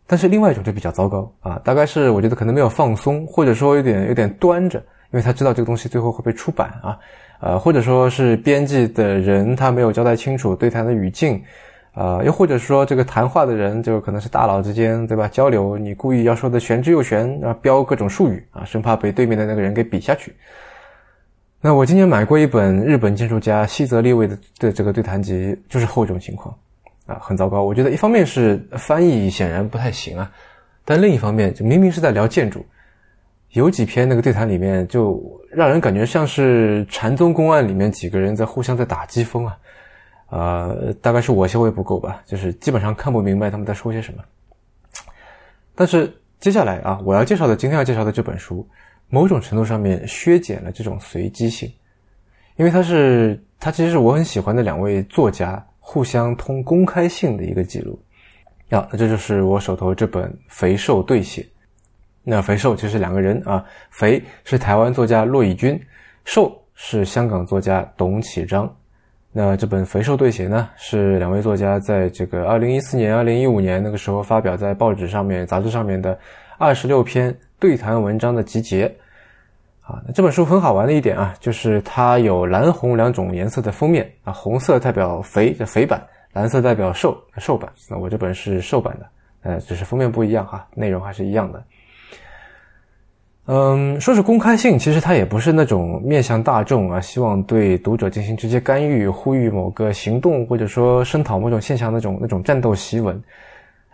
[0.07, 4.79] 但是另外一种就比较糟糕啊，大概是我觉得可能没有放松，或者说有点有点端着，
[5.12, 6.97] 因为他知道这个东西最后会被出版啊，
[7.41, 11.43] 呃，或者说是编辑的人他没有交代清楚对谈的语境。
[11.95, 15.27] 呃，又或者说这个谈话的人就可能是大佬之间，对吧？
[15.27, 20.34] 交流，你故意要说的玄之又玄，啊标各种术语啊，生怕被对面的那个人给比下去。
[21.62, 26.53] 那我今年买过一本日本建筑家西泽立卫的的这个对谈集，就是后一种情况
[27.06, 27.62] 啊，很糟糕。
[27.63, 30.32] 我觉得一方面是翻译显然不太行啊，
[30.84, 32.65] 但另一方面，就明明是在聊建筑，
[33.51, 39.56] 有几篇那个对谈里面，就让人感觉像是禅宗公案里面几个人在互相在打机锋啊。
[40.29, 44.23] 呃，大概是我修为不够吧，就是基本上看不明白他们在说些什么。
[45.75, 48.67] 但是接下来啊，我要介绍的今天要介绍的这本书，
[49.09, 51.71] 某种程度上面削减了这种随机性，
[52.55, 57.99] 因为它是它其实是我很喜欢的两位作家互相通公开性的一个记录。
[58.69, 61.41] 呀，那这就是我手头这本《肥瘦对写》。
[62.23, 65.79] 那肥瘦其实两个人啊，肥是台湾作家骆以军，
[66.23, 68.73] 瘦是香港作家董启章。
[69.36, 76.15] 那这本《肥瘦对写》呢，是两位作家在这个二零一四年、二零一五年那个时候发表在报纸上面、杂志上面的
[76.60, 78.86] 二十六篇对谈文章的集结。
[79.82, 86.00] 啊，那这本书很好玩的一点啊，就是它有蓝红两种颜色的封面啊，红色代表肥的肥版，
[86.34, 87.67] 蓝色代表瘦瘦版。
[87.89, 89.06] 那我这本是瘦版的，
[89.41, 91.62] 呃，只是封面不一样哈，内容还是一样的。
[93.45, 103.21] 嗯，说是公开性，其实它也不是那种面向大众啊，希望对读者进行直接干预、呼吁某个行动，或者说声讨某种现象那种那种战斗檄文。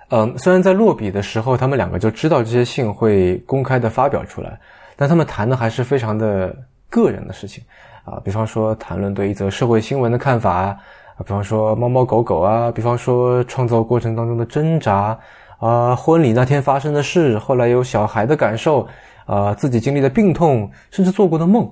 [0.10, 4.56] 嗯，虽然在落笔的时候，他们两个就知道这些信会公开的发表出来，
[4.96, 6.56] 但他们谈的还是非常的
[6.88, 7.64] 个人的事情
[8.06, 10.78] 啊，比方说谈论对一则社会新闻的看法啊，
[11.26, 15.18] 比方说猫猫狗狗啊，比方说创作过程当中的挣扎
[15.58, 18.88] 啊，婚礼那天发生的事，后来有小孩的感受。
[19.30, 21.72] 啊，自己经历的病痛，甚至做过的梦。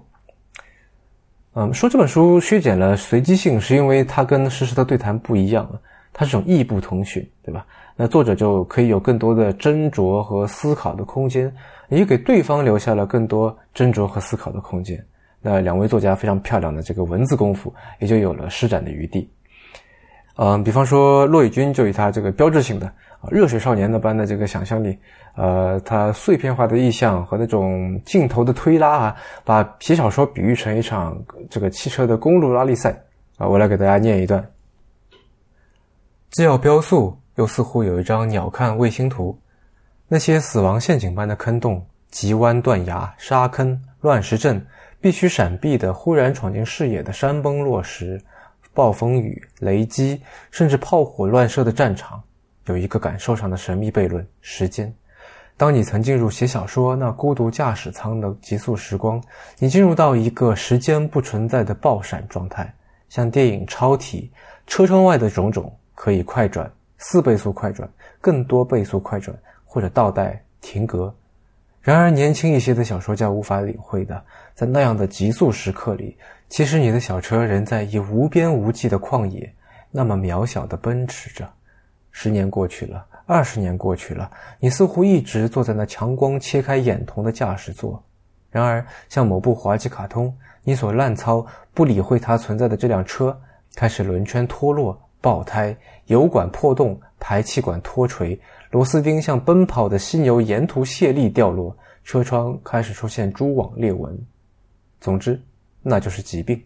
[1.56, 5.68] 嗯，说这本书削减了随机性，是因为它跟实时的对谈不一样，
[6.14, 7.66] 它是种异步通讯，对吧？
[7.96, 11.52] 那作者就可以有更多的斟酌和思考的空间，
[11.90, 15.04] 也给对方留下了更多斟酌和思考的空间。
[15.42, 19.28] 那两位作家非常漂亮的这个文字功夫，也就有了施展的余地。
[20.36, 22.94] 嗯，比方说骆以军就以他这个标志性的
[23.30, 24.98] 热血少年那般的这个想象力。
[25.36, 33.00] 呃，他碎片化的意象和那种镜头的推拉啊，把皮小说比喻成一场这个汽车的公路拉力赛
[33.38, 33.48] 啊。
[33.48, 34.44] 我来给大家念一段：
[36.32, 39.40] 既要飙速，又似乎有一张鸟瞰卫星图。
[40.08, 44.66] 那些死亡陷阱般的坑洞、急弯断崖、沙坑、乱石阵，
[45.02, 48.20] 必须闪避的忽然闯进视野的山崩落石、
[48.74, 52.24] 暴风雨、雷击，甚至炮火乱射的战场，
[52.68, 54.94] 有一个感受上的神秘悖论：时间。
[55.56, 59.20] 当你曾进入写小说那孤独驾驶舱的极速时光，
[59.58, 62.72] 你进入到一个时间不存在的爆闪状态，
[63.10, 64.32] 像电影超体，
[64.68, 67.90] 车窗外的种种可以快转、四倍速快转、
[68.22, 71.12] 更多倍速快转或者倒带停格。
[71.82, 76.16] 然而，年轻一些的小说家无法领会的，在那样的极速时刻里，
[76.50, 79.52] 其实你的小车仍在以无边无际的旷野，
[79.90, 81.50] 那么渺小的奔驰着。
[82.20, 83.06] 十年过去了。
[83.28, 88.04] 二十年过去了，你似乎一直坐在那强光切开眼瞳的驾驶座。
[88.50, 93.40] 然而，像某部滑稽卡通，你所滥操、不理会它存在的这辆车，
[93.76, 95.78] 开始轮圈脱落、爆胎，
[96.08, 98.40] 油管破洞，排气管脱垂，
[98.72, 104.18] 螺丝钉像奔跑的犀牛沿途泄力掉落，车窗开始出现蛛网裂纹。
[105.00, 105.40] 总之，
[105.84, 106.60] 那就是疾病。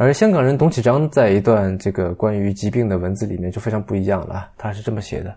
[0.00, 5.36] 而香港人董启章在一段这个关于疾病的文字里面就非常不一样了，他是这么写的：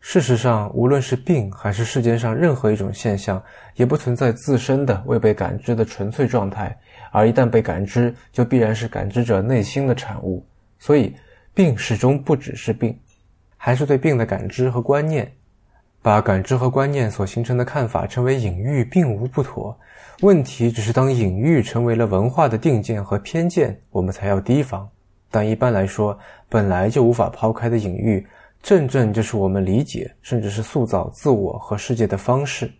[0.00, 3.40] 事实上，无论是病还是世间上任何一种现象，
[3.76, 6.76] 也不存在自身的未被感知的纯粹状态，
[7.12, 10.44] 而一旦被感知，就必然是感知者内心的产物。
[10.80, 11.14] 所以，
[11.54, 12.98] 病始终不只是病，
[13.56, 15.30] 还是对病的感知和观念。
[16.02, 19.78] 把感知和观念所形成的看法称为隐喻，并无不妥。
[20.22, 24.88] 问题只是当隐喻成为了文化的定见和偏见，我们才要提防。
[25.30, 28.26] 但一般来说，本来就无法抛开的隐喻，
[28.62, 32.72] 正正就是我们理解甚至是塑造自我和世界的方式。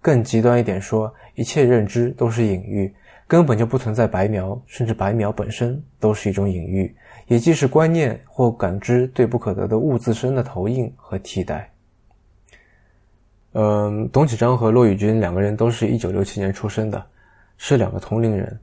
[0.00, 2.94] 更极端一点说，一切认知都是隐喻，
[3.26, 6.94] 根本就不存在白描，甚至白描本身都是一种隐喻，
[7.26, 11.68] 也即是观念或感知对不可得的物自身的投影和替代。
[13.60, 17.04] 嗯，董启章和骆以军两个人都是一九六七年出生的，
[17.56, 18.56] 是两个同龄人，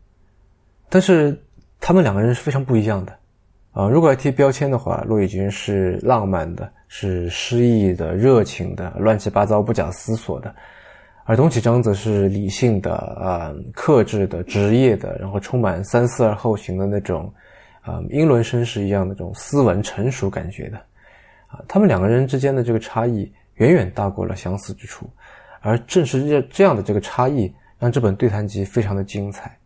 [0.87, 1.37] 但是
[1.81, 3.13] 他们两个人是非常不一样的。
[3.73, 10.55] 啊，如果要贴标签的话，骆以军是浪漫的，是诗意的、热情的、乱七八糟、不假思索的，
[11.25, 17.29] 而董启章则是理性的、啊克制的、职业的，然后充满三思而后行的那种，
[17.81, 20.77] 啊英伦绅士一样的这种斯文成熟感觉的。
[21.47, 23.29] 啊，他们两个人之间的这个差异。
[23.55, 25.09] 远远大过了相似之处，
[25.61, 29.57] 而正是这这样的这个差异，让这本对谈集非常的精彩。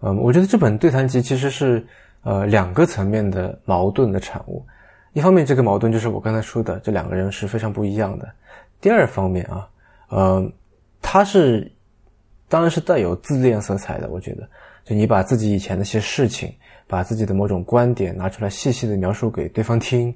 [0.00, 1.86] 嗯，我觉得这本对谈集其实是
[2.22, 4.64] 呃两个层面的矛盾的产物。
[5.12, 8.28] 一方面，这个矛盾就是我刚才说的，这两个人是非常不一样的。
[8.80, 9.68] 第二方面啊，
[10.08, 10.52] 呃，
[11.00, 11.70] 他是
[12.48, 14.08] 当然是带有自恋色彩的。
[14.08, 14.48] 我觉得，
[14.84, 16.52] 就你把自己以前那些事情，
[16.88, 20.12] 把自己的某种观点拿出来细细的描述给对方听，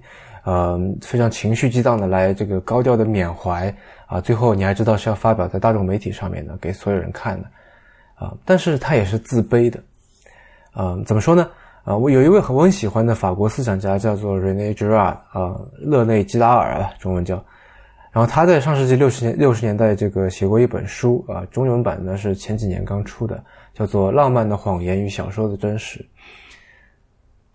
[0.49, 3.71] 呃，非常情绪激荡的来这个高调的缅怀
[4.07, 7.47] 啊，最后你还知道是要发表在大众媒体上面的，给所有人看的
[8.15, 8.33] 啊。
[8.47, 9.79] 但是他也是自卑的，
[10.75, 11.47] 嗯，怎么说呢？
[11.85, 17.35] 啊，我有一位很我很喜欢的法国思想家，叫做 Rene Girard，啊，勒内基拉尔啊，中文叫。
[18.11, 26.01] 然后他在上世纪六十年六十年代这个写过一本书啊，中文版呢是前几年刚出的，叫做《浪漫的谎言与小说的真实》。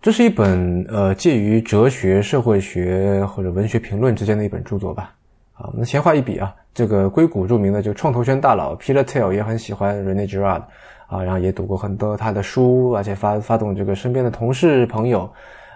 [0.04, 5.14] 这是一本呃介于哲学、社会学或者文学评论之间的一本著作吧。
[5.54, 10.62] 啊，那闲话一笔啊，这个硅谷著名的这个创投圈大佬 Peter Thiel 也很喜欢 Rene Girard。
[11.06, 15.26] 啊，然后也读过很多他的书，而且发发动这个身边的同事朋友，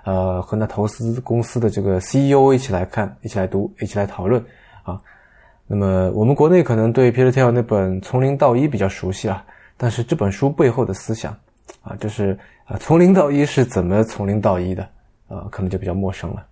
[0.05, 4.45] 呃，和那投资公司的这个 CEO 一起来看，一起来读，一起来讨论
[4.83, 5.01] 啊。
[5.67, 9.43] 那么我们国内可能对 Peter Thiel 那本《从零到一》比较熟悉啊，
[9.79, 11.35] 但是这本书背后的思想
[11.83, 14.83] 啊，就是啊，从零到一是怎么从零到一的
[15.29, 16.47] 啊，可能就比较陌生了。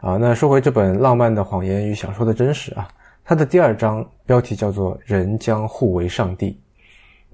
[0.00, 2.88] 啊，那说回这本《浪漫的谎言与小说的真实》啊，
[3.24, 6.60] 它的第二章标题叫做“人将互为上帝”。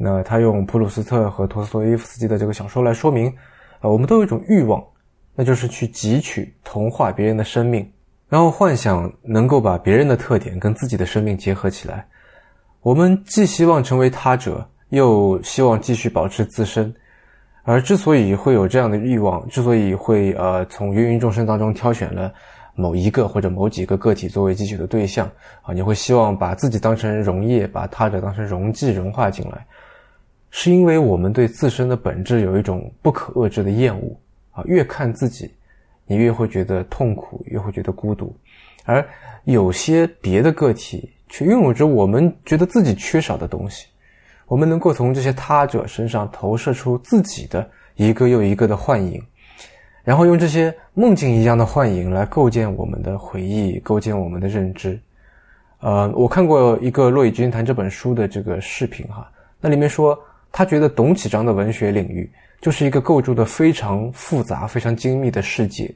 [0.03, 3.29] 那他用普鲁斯特和陀思妥耶夫斯基的这个小说来说明，
[3.81, 4.83] 啊，我们都有一种欲望，
[5.35, 7.87] 那就是去汲取、同化别人的生命，
[8.27, 12.07] 然后幻想能够把别人的特点跟自己的生命结合起来。
[12.81, 16.95] 我们既希望成为他者，又希望继续保持自身。
[17.63, 22.33] 而之所以会有这样的欲望，之所以会呃从芸芸众生当中挑选了
[22.75, 25.31] 某一个或者某几个个体作为汲取的对象，
[25.63, 29.65] 啊，你会希望把自己当成溶液，把他者当成溶剂融化进来。
[30.51, 34.17] 是因为我们对自身的本质有一种不可遏制的厌恶
[34.51, 34.65] 啊！
[34.67, 35.49] 越看自己，
[36.07, 38.35] 你越会觉得痛苦，越会觉得孤独。
[38.85, 39.07] 而
[39.45, 43.87] 有些别的个体却拥有着我们觉得自己缺少的东西。
[44.51, 49.23] 我们能够从这些他者身上投射出自己的一个又一个的幻影，
[50.03, 55.01] 然后用这些梦境一样的幻影来构建我们的回忆，构建我们的认知。
[55.79, 60.19] 呃，我看过一个骆以军谈这本书的这个视频哈，那里面说。
[60.53, 62.29] 他觉得董启章的文学领域
[62.61, 65.95] 就是一个构筑的非常复杂、非常精密的世界，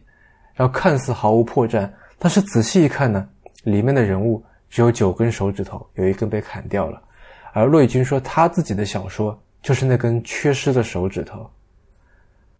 [0.54, 1.90] 然后看似毫无破绽，
[2.20, 3.28] 但是仔细一看呢，
[3.64, 4.40] 里面的人物
[4.70, 7.02] 只有九根手指头，有一根被砍掉了。
[7.54, 11.48] 而骆以军说他自己的小说就是那根缺失的手指头。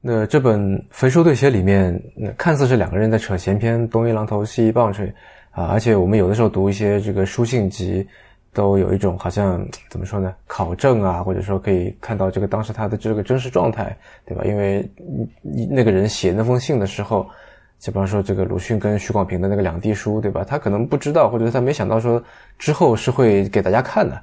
[0.01, 2.03] 那这本《肥叔对写》里面，
[2.39, 5.13] 看似是两个人在扯闲篇，东一榔头西一棒槌
[5.51, 8.07] 啊，而且我们有的时候读一些这个书信集。
[8.55, 10.33] 都有一种好像怎么说呢？
[10.47, 14.45] 考证啊，或者说可以看到这个当时他的这个真实状态，对吧？
[14.45, 14.89] 因为
[15.43, 17.29] 那个人写那封信的时候，
[17.81, 20.45] 就比方说这个鲁迅跟许广平的那个两地书，对吧？
[20.47, 22.23] 他可能不知道，或者他没想到说
[22.57, 24.23] 之后是会给大家看的，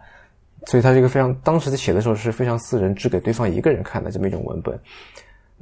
[0.66, 4.80] 所以他这个非常当时在写的时候是非常私人，只给对方一个人看的这么一种文本。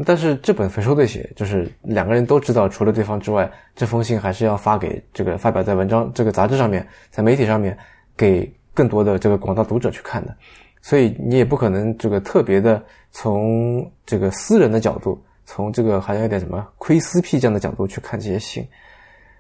[0.06, 7.78] 但是这本《肥收对写》就是两个人都知道，除了对方之外，这封信还是要发给这个发表在文章这个杂志上面，在媒体上面
[8.16, 8.52] 给。
[8.72, 10.34] 更多的这个广大读者去看的，
[10.82, 12.82] 所以你也不可能这个特别的
[13.12, 18.66] 从这个私人的角度，从这个好像有点什么窥私癖这样的角度去看这些信。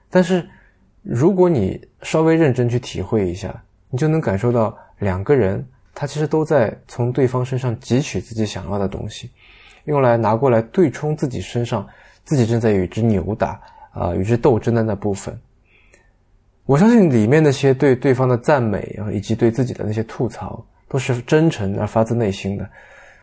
[0.10, 0.46] 但是
[1.04, 9.30] 如果你稍微认真去体会一下，你就能感受到两个人他其实都在从对方身上汲取自己想要的东西，
[9.86, 11.88] 用来拿过来对冲自己身上
[12.24, 13.60] 自己正在与之扭打
[13.92, 15.38] 啊与之斗争的那部分。
[16.66, 22.70] 我相信里面那些对对方的赞美啊，以及对自己的那些吐槽，都是真诚而发自内心的。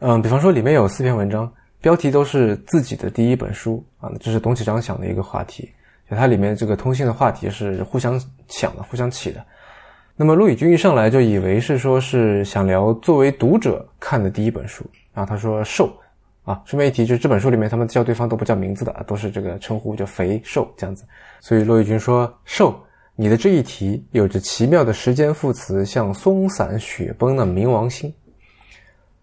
[0.00, 5.70] 嗯，比方说里面有四篇文章，标题都是自己的第一本书啊，这是董启章想的一个话题。
[6.10, 9.44] 就它里面这个通信的话题是互相想的、互相起的。
[10.16, 15.94] 那么陆羽军一上来就以为是说是想聊作为读者看的第一本书，然后他说瘦
[16.44, 21.04] 啊，顺便一提，就是这本书里面他们叫对方都不叫名字的啊，都是这个称呼，叫肥瘦这样子。
[21.40, 22.74] 所以陆羽军说瘦。
[23.18, 28.12] 你的这一题有着奇妙的时间副词，像松散雪崩的冥王星，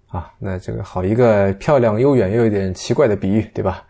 [0.08, 3.84] 啊，那这个好一个漂亮、悠远又有点奇怪的比喻，对吧？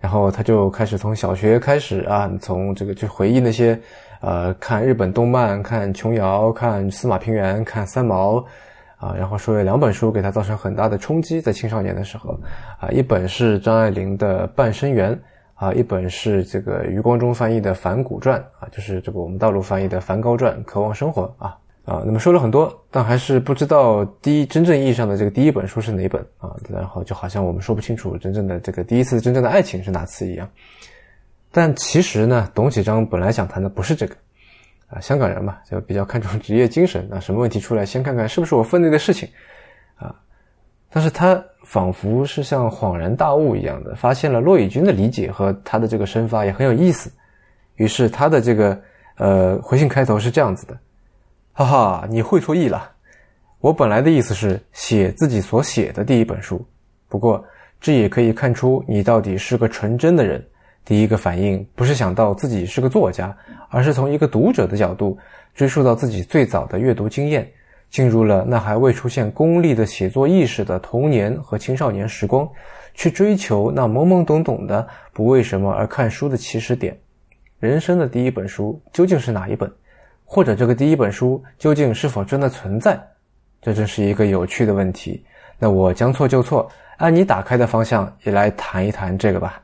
[0.00, 3.78] 然后他就开始从小学开始啊，从这个去回忆那些，
[4.22, 8.38] 呃，看日本动漫、看琼瑶、看司马平原、看三毛，
[8.96, 12.40] 啊，然后说有两本书给他造成很大的冲击，在青少年的时候，
[12.80, 15.14] 啊，一本是张爱玲的《半生缘》。
[15.54, 21.56] 啊，一本是这个余光中翻译的《梵谷传》啊，就是这个我们大陆翻译的《梵高传》，渴望生活啊。
[21.84, 22.02] 啊。
[22.04, 26.50] 那么说了很多，但还是不知道第一真正意义上的这个第一本书是哪本啊。
[26.68, 30.48] 然后就好像我们说不清楚真正的这个第一次真正的爱情是哪次一样。
[31.54, 34.14] 但其实呢，董启章本来想谈的不是这个
[34.88, 39.28] 啊，香港人嘛，就比较看重职业精神啊，什么问题出来先看看是不是我分内的事情
[39.96, 40.14] 啊。
[40.88, 47.12] 但是他仿佛是像恍然大悟一样的，发现了骆以军的理解和他的这个生发也很有意思。
[47.76, 48.82] 于是他的这个
[49.16, 50.78] 呃回信开头是这样子的：
[51.52, 52.90] 哈哈，你会错意了。
[53.60, 56.66] 我本来的意思是写自己所写的第一本书，
[57.08, 57.44] 不过
[57.78, 60.42] 这也可以看出你到底是个纯真的人。
[60.84, 63.36] 第一个反应不是想到自己是个作家，
[63.68, 65.16] 而是从一个读者的角度
[65.54, 67.48] 追溯到自己最早的阅读经验，
[67.88, 72.48] 进入了那还未出现功利的写作意识的童年和青少年时光，
[72.94, 76.98] 去追求那懵懵懂懂的不为什么而看书的起始点。
[77.60, 79.70] 人生的第一本书究竟是哪一本？
[80.24, 83.00] 或者这个第一本书究竟是否真的存在？
[83.60, 85.24] 这真是一个有趣的问题。
[85.58, 89.62] 那我将错就错，按你打开的方向也来谈一谈这个吧。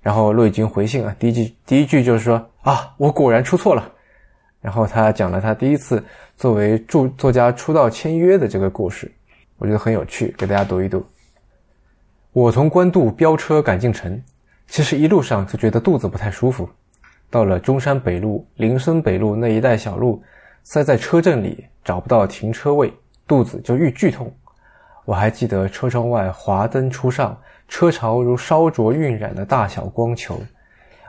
[0.00, 3.92] 然后骆以军回信啊，第一句第一句就是说啊，我果然出错了。
[4.60, 6.02] 然后他讲了他第一次
[6.36, 9.10] 作为著作家出道签约的这个故事，
[9.56, 11.04] 我觉得很有趣，给大家读一读。
[12.32, 14.20] 我从官渡飙车赶进城，
[14.66, 16.68] 其实一路上就觉得肚子不太舒服。
[17.30, 20.22] 到了中山北路、林森北路那一带小路，
[20.62, 22.92] 塞在车阵里找不到停车位，
[23.26, 24.32] 肚子就愈剧痛。
[25.04, 27.36] 我还记得车窗外华灯初上。
[27.68, 30.40] 车潮如烧灼晕染的大小光球，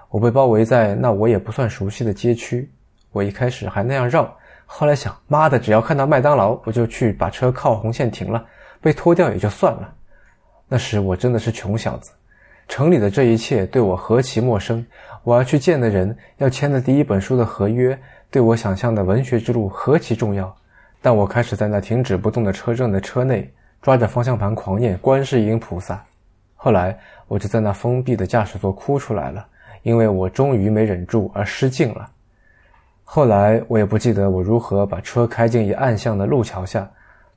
[0.10, 2.70] 我被包围在那我也不算熟悉的街区。
[3.12, 4.32] 我一开始还那样绕，
[4.66, 8.46] 后来想，妈的，只要看到麦当劳，我就去把车靠红线停了，
[8.82, 9.92] 被拖掉也就算了。
[10.68, 12.12] 那时我真的是穷小子，
[12.68, 14.86] 城里的这一切对我何其陌生。
[15.24, 17.98] 我要去见的人，要签的第一本书的合约，
[18.30, 20.56] 对我想象的文学之路何其重要。
[21.02, 23.52] 但我开始在那停止不动的车正的车内，
[23.82, 26.04] 抓着方向盘狂念观世音菩萨。
[26.62, 27.00] 后来
[27.30, 29.48] 我就在那封闭的驾驶座哭出来了，
[29.82, 32.12] 因为我终于没忍住而失禁了。
[33.06, 36.86] 后来我也不记得我如何把车开进一暗巷的路桥下，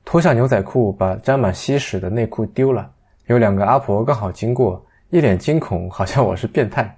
[0.03, 2.91] 脱下牛仔裤，把沾满稀屎的内裤丢了。
[3.27, 6.93] 有两个阿婆刚好经过，一脸惊恐，好像我是变态。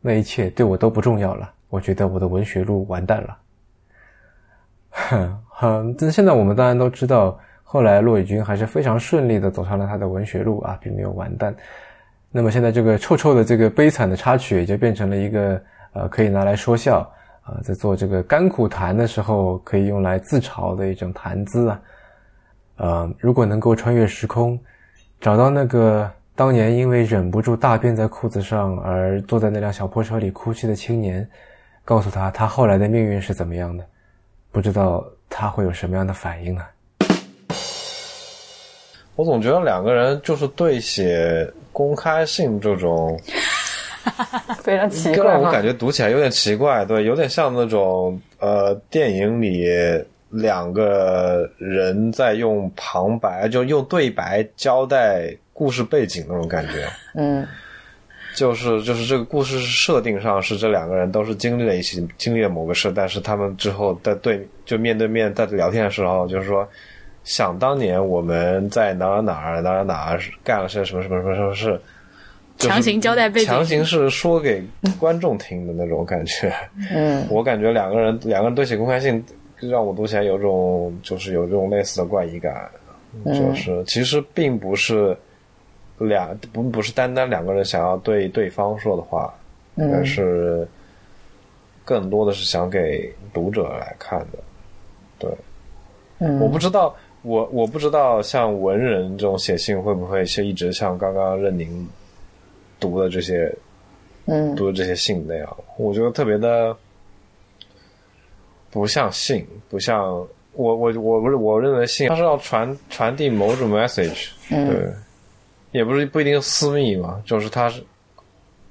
[0.00, 1.52] 那一切对我都不重要了。
[1.68, 3.38] 我觉得我的文学路完蛋了。
[4.90, 7.38] 哼，哼，但现在我们当然都知道。
[7.72, 11.54] 后来，骆以军还是非常顺利的走上了他的文学路啊，并没有完蛋。
[12.32, 15.62] 那么现在这个臭臭的这个悲惨的插曲，也就变成了一个
[15.92, 17.08] 呃可以拿来说笑
[17.42, 21.80] 啊，在做这个甘苦谈的时候可以用来自嘲的一种谈资啊。
[22.74, 24.58] 呃，如果能够穿越时空，
[25.20, 31.24] 找到那个当年因为忍不住大便在裤子上而坐在那辆小破车里哭泣的青年，
[31.84, 33.86] 告诉他他后来的命运是怎么样的，
[34.50, 36.64] 不知道他会有什么样的反应呢？
[39.20, 43.20] 我总觉得两个人就是对写公开信这种，
[44.64, 49.68] 非常奇怪，让我感觉读起来有点奇怪，对，有点像那种呃电影里
[50.30, 56.88] 两个人在用旁白，就用对白交代故事背景那种感觉。
[57.14, 57.46] 嗯，
[58.34, 66.66] 就是就是这个故事设定上是这两个人都是经历了一起经历了某个事，但是他们之后在对就面对面在聊天的时候，就是说。
[67.22, 71.80] 想当年我们在哪儿哪儿哪儿哪儿干了些什么什么什么什么事，
[72.58, 74.62] 强行交代背景，强行是说给
[74.98, 76.52] 观众听的那种感觉。
[76.90, 79.22] 嗯，我感觉两个人两个人对写公开信，
[79.60, 82.68] 让我读起来有种就是有这种类似的怪异感，
[83.26, 85.16] 就是其实并不是
[85.98, 89.32] 两不不是单单两个人想要对对方说的话，
[89.76, 90.66] 而是
[91.84, 94.38] 更多的是想给读者来看的，
[95.18, 95.30] 对，
[96.18, 96.96] 嗯，我不知道。
[97.22, 101.86] 我我不知道像文人这种写信会不会是一直像刚刚任宁
[102.78, 103.54] 读的这些，
[104.24, 106.74] 嗯，读的这些信那样，我觉得特别的
[108.70, 110.08] 不像信，不像
[110.54, 114.90] 我我我不是我认为信它是要传传递某种 message，对，
[115.72, 117.84] 也不是不一定私密嘛，就是它是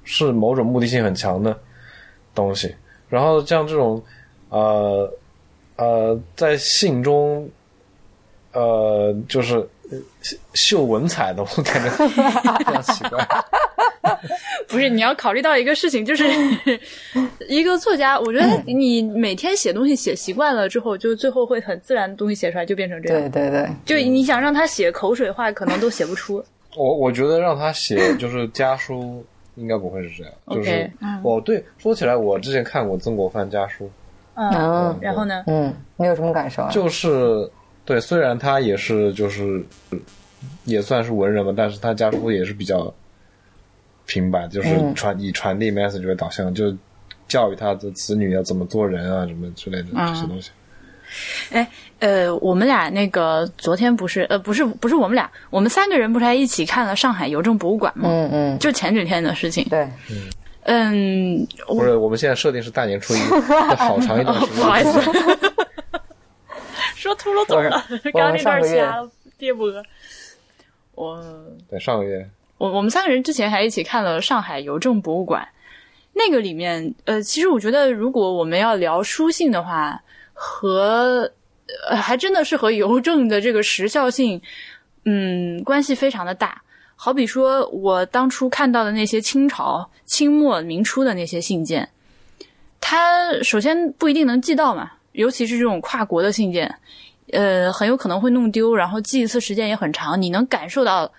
[0.02, 1.56] 是某种目的性很强的
[2.34, 2.74] 东西，
[3.08, 4.02] 然后像这种
[4.48, 5.08] 呃
[5.76, 7.48] 呃在信中。
[8.52, 9.66] 呃，就是
[10.54, 11.90] 秀文采的，我感觉
[12.58, 13.26] 非常奇怪。
[14.68, 16.24] 不是，你要考虑到一个事情，就是
[17.48, 23.30] 一个作家，我觉得你每天写东西写习惯了之后，就最后会很自然的东西写出来，就变成这样。
[23.30, 26.42] 对对对，就你想让他写口水话，可能都写不出。
[26.76, 29.24] 我我觉得让他写就是家书，
[29.56, 30.32] 应该不会是这样。
[30.50, 30.90] 就是
[31.24, 33.90] 哦，对，说起来，我之前看过曾国藩家书。
[34.34, 35.42] 嗯，然后呢？
[35.48, 36.70] 嗯，你有什么感受啊？
[36.70, 37.50] 就是
[37.84, 39.64] 对，虽然他也是就是
[40.64, 42.92] 也算是文人嘛，但是他家书也是比较
[44.06, 46.74] 平白，就是嗯传、以传递 message 为导向，就
[47.26, 50.50] 教育他的子女要怎么做人啊，什么之类的这些东西。
[51.50, 51.66] 哎，
[51.98, 58.08] 呃，我们俩那个昨天不是呃不是不是我们俩，我们三个人不是还一起看了上海邮政博物馆吗？
[58.08, 59.66] 嗯嗯，就前几天的事情。
[59.68, 59.88] 对，
[60.62, 63.18] 嗯，不是，我们现在设定是大年初一，
[63.48, 64.54] 这好长一段时间。
[64.54, 65.49] 不好意思，
[67.00, 67.82] 说秃噜嘴了，
[68.12, 69.72] 刚刚那段瞎了，别播。
[70.94, 71.18] 我
[71.68, 72.28] 对，上个月
[72.58, 75.48] 我我们三个人之前还一起看了上海邮政博物馆，
[76.12, 79.98] 那个里面，呃，其实我觉得如果我们要聊书信的话，
[80.34, 81.30] 和
[81.88, 84.42] 呃还真的是和邮政的这个时效性，
[85.06, 86.60] 嗯，关系非常的大。
[86.96, 91.88] 好比说我当初看到的那些清朝、清末明初的那些信件，
[92.78, 96.72] 它首先不一定能寄到嘛，尤其是这种跨国的信件，
[97.32, 101.10] 呃，很有可能会弄丢，然后寄一次时间也很长，你能感受到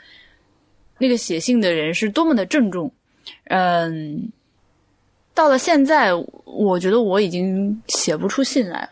[0.97, 2.91] 那个写信的人是多么的郑重。
[3.45, 4.31] 嗯，
[5.33, 6.11] 到了现在，
[6.45, 8.89] 我觉得我已经写不出信来了。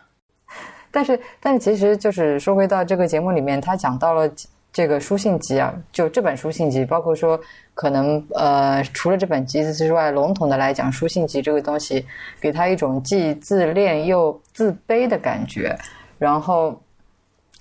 [0.90, 4.28] 但是但是其实就是说回到这个节目里面，他讲到了
[4.72, 7.38] 这个书信集啊，就这本书信集，包括说
[7.74, 12.06] 可能呃，除了这本集子之外，笼统的来讲，书信集这个东西
[12.40, 15.76] 给他一种既自恋又自卑的感觉。
[16.18, 16.80] 然后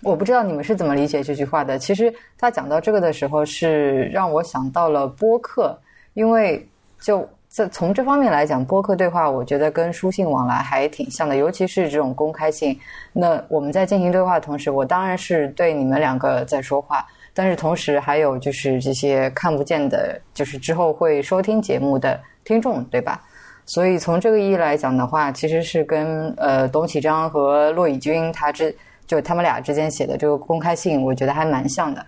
[0.03, 1.79] 我不知道你们是怎么理解这句话的。
[1.79, 5.75] 其实他讲到这个的时候，是让我想到了播客，
[6.13, 6.63] 因为
[7.01, 12.77] 就这从这方面来讲，播客对话，我觉得跟书信往来还挺像的，尤其是这种公开性。
[13.11, 23.19] 那我们在进行对话的同时，我当然是对你们两个在说话，但是同时还有就是这些看不见的，就是之后会收听节目的听众，对吧？
[23.65, 28.75] 所以从这个意义来讲的话，其实是跟呃董启章和骆以军他之
[29.07, 32.05] 就他们俩之间写的这个公开信，我觉得还蛮像的。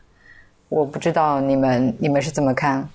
[0.70, 2.88] 我不知道你们你们是怎么看？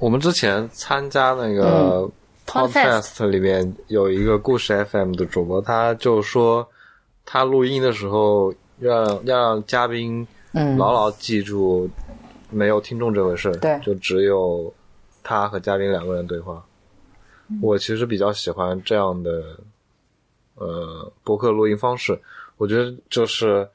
[0.00, 2.10] 我们之前参加那个
[2.46, 6.66] podcast 里面有一个故事 FM 的主播，他就说
[7.26, 11.86] 他录音的时候让要让嘉宾嗯，牢牢记住
[12.48, 13.78] 没有听众这回事，对。
[13.84, 14.72] 就只有
[15.22, 16.64] 他和嘉宾两个人对话。
[17.60, 19.58] 我其实比较喜欢这样的
[20.54, 22.18] 呃博客录音方式，
[22.56, 23.68] 我觉得就是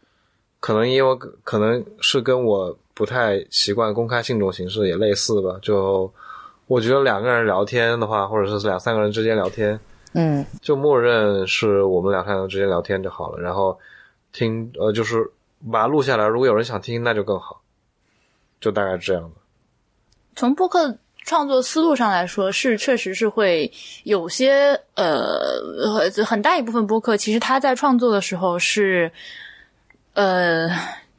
[0.60, 5.56] 可能因为可能是跟我不太习惯公开信这种形式也类似吧。
[5.62, 6.12] 就
[6.66, 9.80] 我觉得两个人聊天的话，或者是两三个人之间聊天，
[10.14, 13.78] 嗯就默认是我们两三个人之间聊天就好了，然后
[14.34, 15.30] 听呃就是
[15.72, 17.62] 把它录下来，如果有人想听那就更好，
[18.60, 19.30] 就大概是这样的。
[20.36, 23.72] 从播客创作思路上来说，是确实是会
[24.04, 25.30] 有些呃
[26.26, 29.12] 很大一部分播客，其实他在创作的时候是
[30.14, 30.70] 呃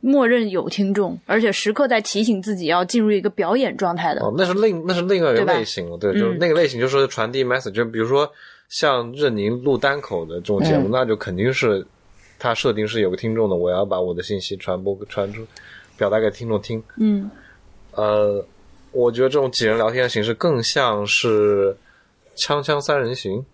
[0.07, 4.22] 默认有听众，而且时刻在提醒自己要进入一个表演状态的。
[4.24, 8.30] 哦，那是另那是另外一个类型了，对，就是嗯那个类型就是传递 message，就比如说
[8.68, 11.84] 像任宁录单口的这种节目，嗯那就肯定是
[12.38, 15.44] 他设定是有个听众的，我要把我的信息传播传出，
[15.98, 16.80] 表达给听众听。
[16.98, 17.28] 嗯
[17.92, 18.44] 呃，
[18.92, 21.76] 我觉得这种几人聊天的形式更像是
[22.36, 23.44] 锵锵三人行，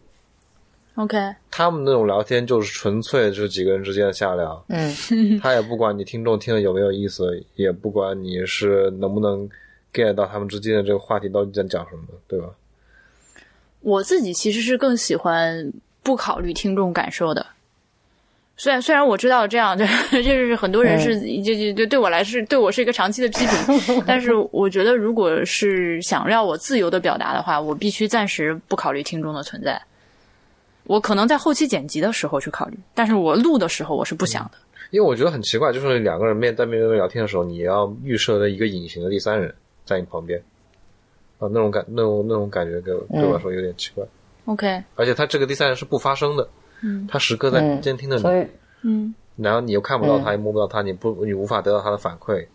[0.96, 1.16] ，OK，
[1.50, 4.94] 他们那种聊天就是纯粹就是几个人之间的瞎聊，嗯
[5.40, 9.48] 他也不管你听众听的有没有意思，也不管你是能不能
[9.92, 12.46] get 到他们之间的这个话题到底在讲什么，对吧？
[13.80, 15.72] 我自己其实是更喜欢
[16.02, 17.44] 不考虑听众感受的。
[18.56, 19.84] 虽然虽然我知道这样，就
[20.22, 29.82] 就是很多人是就就就对我来是对我是一个长期的批评， 但是我觉得如果是想要我自由的表达的话，我必须暂时不考虑听众的存在。
[30.84, 34.52] 我可能在后期剪辑的时候去考虑，但是我录的时候我是不想的。
[34.90, 39.54] 因为我觉得很奇怪，就是两个人面在面对面聊天的时候，你要预设的一个隐形的第三人
[39.84, 40.38] 在你旁边，
[41.38, 44.04] 啊，那种感那种那种感觉给我对我来说有点奇怪。
[44.44, 46.46] OK，而且他这个第三人是不发声的，
[46.82, 48.46] 嗯他时刻在嗯监听着你，
[48.82, 52.46] 嗯然后你又看不到他，也摸不到他，你不你无法得到他的反馈。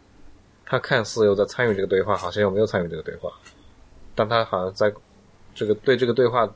[0.63, 3.31] 他看似又在参与这个对话，好像又没有参与这个对话，
[4.13, 4.93] 但他好像在
[5.55, 6.47] 这个对这个对话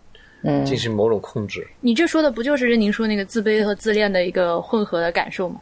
[0.43, 1.67] 嗯进行某种控制。
[1.81, 5.61] 你这说的不就是任宁说那个自卑和自恋的一个混合的感受吗？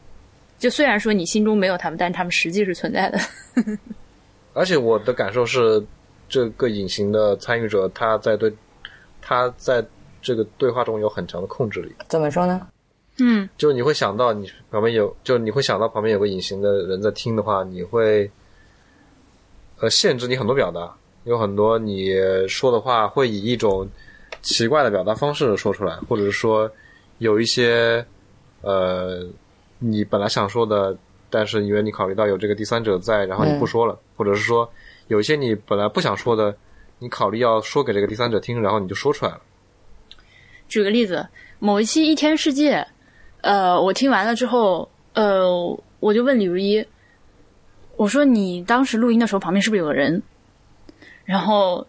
[0.57, 3.19] 就虽然说你心中没有他们，但他们实际是存在的。
[4.53, 5.81] 而且我的感受是，
[6.27, 8.53] 这个隐形的参与者他在对
[9.21, 9.81] 他在
[10.21, 11.95] 这个对话中有很强的控制力。
[12.09, 12.67] 怎么说呢？
[13.21, 18.29] 嗯就你会想到你旁边有，就你会想到旁边有个隐形的人在听的话，你会
[19.79, 22.11] 呃限制你很多表达，有很多你
[22.47, 23.87] 说的话会以一种
[24.41, 26.69] 奇怪的表达方式说出来，或者是说
[27.17, 28.05] 有一些
[28.61, 29.25] 呃
[29.79, 30.95] 你本来想说的，
[31.29, 34.69] 但是因为你考虑到有这个第三者在，然后你不说了，或者是说
[35.07, 36.55] 有一些你本来不想说的，
[36.99, 39.41] 你考虑要说给这个第三者听，然后你就说出来了。
[40.67, 41.27] 举个例子，
[41.59, 42.77] 某一期《一天世界》，
[43.41, 45.47] 呃，我听完了之后，呃，
[45.99, 46.85] 我就问李如一，
[47.95, 50.21] 我说你当时录音的时候旁边是不是有个人？
[51.25, 51.85] 然后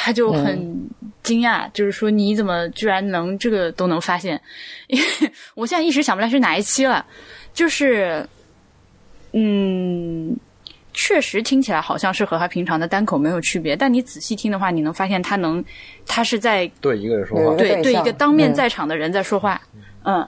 [0.00, 0.88] 他就很
[1.24, 4.40] 惊讶，就是说你怎么居然能这个都能发现？
[4.86, 5.04] 因为
[5.56, 7.04] 我现在一时想不来是哪一期了，
[7.52, 8.24] 就是，
[9.32, 10.36] 嗯，
[10.94, 15.62] 确实听起来好像是和他平常的单口没有区别，但你仔细听的话，你能发现他能，
[16.06, 19.60] 他是在对一个人说话对对一个当面嗯在场的人在说话，
[20.04, 20.24] 嗯，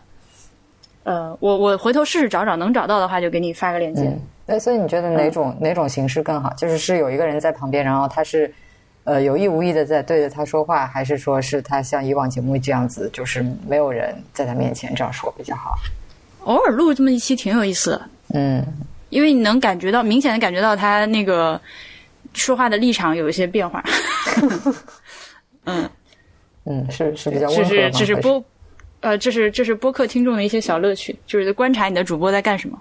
[1.05, 4.03] 呃，我我回头试试找找，能找到的话就给你发个链接。
[4.47, 6.53] 嗯，所以你觉得哪种、哪种形式更好？
[6.55, 8.53] 就是是有一个人在旁边，然后他是
[9.11, 15.76] 呃有意无意的在对着他说话，还是说是他像以往节目这样子，就是没有人在他面前这样说比较好？
[16.44, 18.64] 偶尔录这么一期挺有意思的，嗯
[19.08, 21.61] 因为你能感觉到明显的感觉到他那个
[22.32, 23.82] 说话的立场有一些变化。
[25.66, 25.90] 嗯
[26.64, 27.74] 嗯，是是比较这温和这？
[27.74, 28.44] 是这是播，
[29.00, 32.80] 呃，这是这是播客听众的一些小乐趣，就是观察你的主播在干什么。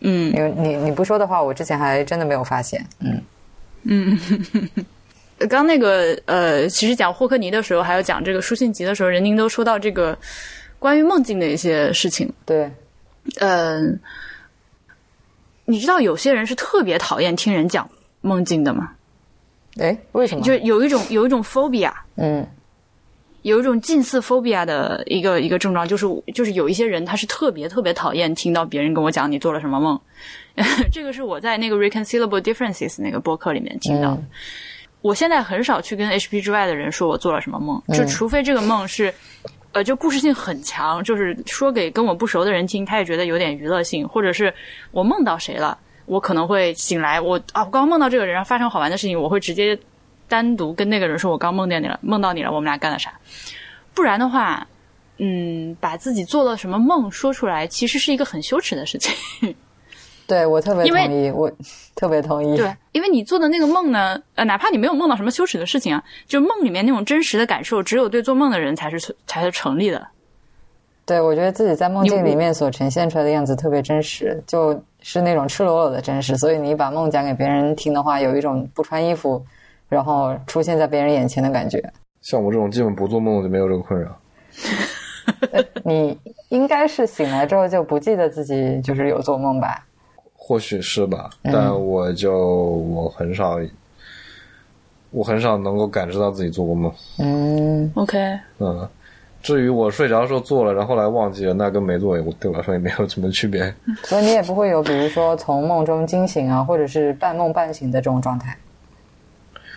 [0.00, 2.84] 嗯因为你你不说的话，我之前还真的没有发现。
[3.00, 3.22] 嗯
[3.84, 5.01] 刚
[5.48, 10.16] 刚那个呃，其实讲霍克尼的时候，还有讲这个书信集的时候，任宁都说到这个
[10.78, 12.32] 关于梦境的一些事情。
[12.46, 12.70] 对，
[13.40, 13.98] 嗯、
[15.64, 17.88] 你知道有些人是特别讨厌听人讲
[18.20, 18.92] 梦境的吗？
[19.80, 20.44] 哎，为什么？
[20.44, 22.46] 就有一种有一种 phobia，嗯
[23.42, 30.00] 有一种近似 phobia 的一个一个症状，就是就是有一些人他是特别特别讨厌听到别人跟我讲你做了什么梦，
[30.92, 34.20] 这个是我在那个 reconcilable differences 那个播客里面听到的。
[34.20, 34.28] 嗯
[35.02, 39.12] 我现在很少去跟 HP 之外的人说我做了什么梦，就除非这个梦是，
[39.72, 44.54] 呃，就故事性很强，就是说给跟我不熟的人听，他也觉得有点娱乐性，或者是
[44.92, 45.76] 我梦到谁了，
[46.06, 49.76] 我可能会醒来，我啊，我刚梦到这个人，然后发生好玩的事情，我会直接
[50.28, 53.12] 单独跟那个人说，我刚梦见你了，梦到你了，我们俩干了啥？
[53.94, 54.66] 不然的话，
[55.18, 59.54] 嗯，把自己做了什么梦说出来，其实是一个很羞耻的事情。
[60.32, 61.52] 对我特别同意，我
[61.94, 62.56] 特别同意。
[62.56, 70.08] 对，因为你做的那个梦呢，呃，哪怕你没有梦到什么羞耻的事情啊，就梦里面那种真实的感受，只有对做梦的人才是才是成立的。
[71.04, 76.34] 对，我觉得自己在梦境里面所呈现出来的样子特别真实，就是那种赤裸裸的真实。
[76.38, 79.44] 所以你把梦讲给别人听的话，有一种不穿衣服，
[79.90, 81.78] 然后出现在别人眼前的感觉。
[82.22, 84.18] 像我这种基本不做梦的就没有这个困扰。
[85.84, 86.18] 你
[86.48, 89.84] 应该是醒来之后就不记得自己就是有做梦吧？
[90.44, 93.60] 或许是吧，但我就我很少，
[95.12, 96.92] 我很少能够感知到自己做过梦。
[97.20, 98.18] 嗯，OK，
[98.58, 98.86] 嗯，
[99.40, 103.72] 至于我睡着的时候做了，然后后来忘记了，那跟没做也对我来说也没有什么区别。
[104.02, 108.56] 所以你也不会有比如说从梦中惊醒啊，或者是半梦半醒的这种状态。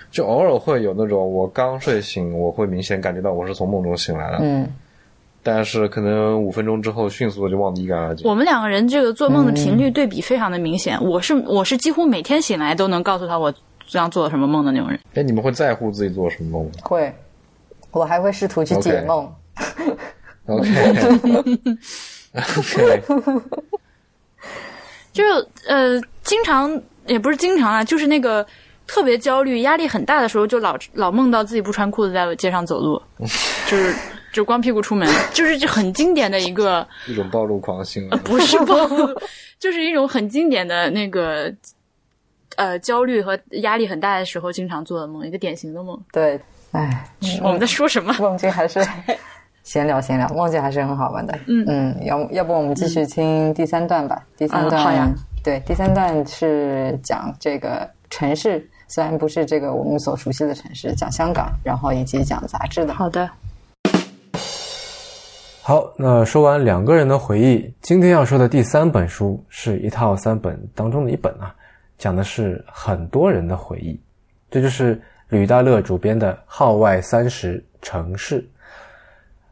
[0.10, 4.68] 就偶尔会有那种我刚睡醒，我会明显感觉到我是从梦中醒来的，嗯，
[5.48, 8.28] 但是可能五分钟之后迅速的就忘得一干二净。
[8.28, 11.00] 我们两个人这个做梦的频率对比非常的明显。
[11.04, 13.54] 我是我是几乎每天醒来都能告诉他我
[13.88, 15.00] 这样做了什么梦的那种人。
[15.14, 17.14] 哎，你们会在乎自己做什么梦吗会，
[17.92, 19.32] 我还会试图去解 OK 梦。
[20.48, 21.62] ？OK，OK，
[25.14, 25.24] 就
[25.68, 28.44] 呃，经常也不是经常啊，就是那个
[28.88, 33.00] 特别焦虑、压力很大的时候，就老老梦到自己不穿裤子在街上走路，
[33.68, 33.94] 就是
[34.36, 38.18] 就光屁股出门， 就是这很经典的一个，一种暴露狂行为。
[38.18, 39.08] 不是暴露，
[39.58, 41.50] 就是一种很经典的那个
[42.58, 45.98] 呃焦虑和压力很大的时候经常做的梦，一个典型的梦。
[46.12, 46.38] 对，
[46.74, 47.10] 哎，
[47.42, 48.14] 我们在说什么？
[48.20, 48.86] 梦境还是
[49.64, 51.40] 闲 聊闲聊，梦境还是很好玩的。
[51.48, 54.22] 嗯嗯，要要不我们继续听第三段吧。
[54.36, 55.10] 第三段、嗯好呀
[55.42, 62.94] 对，第三段是讲这个城市，虽然不是这个我们所熟悉的城市，讲香港，然后以及讲杂志的。
[62.94, 63.30] 好的，
[65.68, 71.56] 好，那说完两个人的回忆，今天要说的第三本书是一套三本当中的一本啊，
[71.98, 74.00] 讲的是很多人的回忆，
[74.52, 78.42] 这就是吕大乐主编的《号外三十城市》。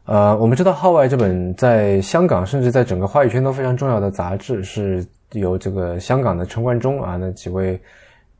[0.04, 7.76] 呃，我们知道《号外》这本在香港甚至在整个华语圈都非常重要的杂志，是由这个香港的陈冠中啊那几位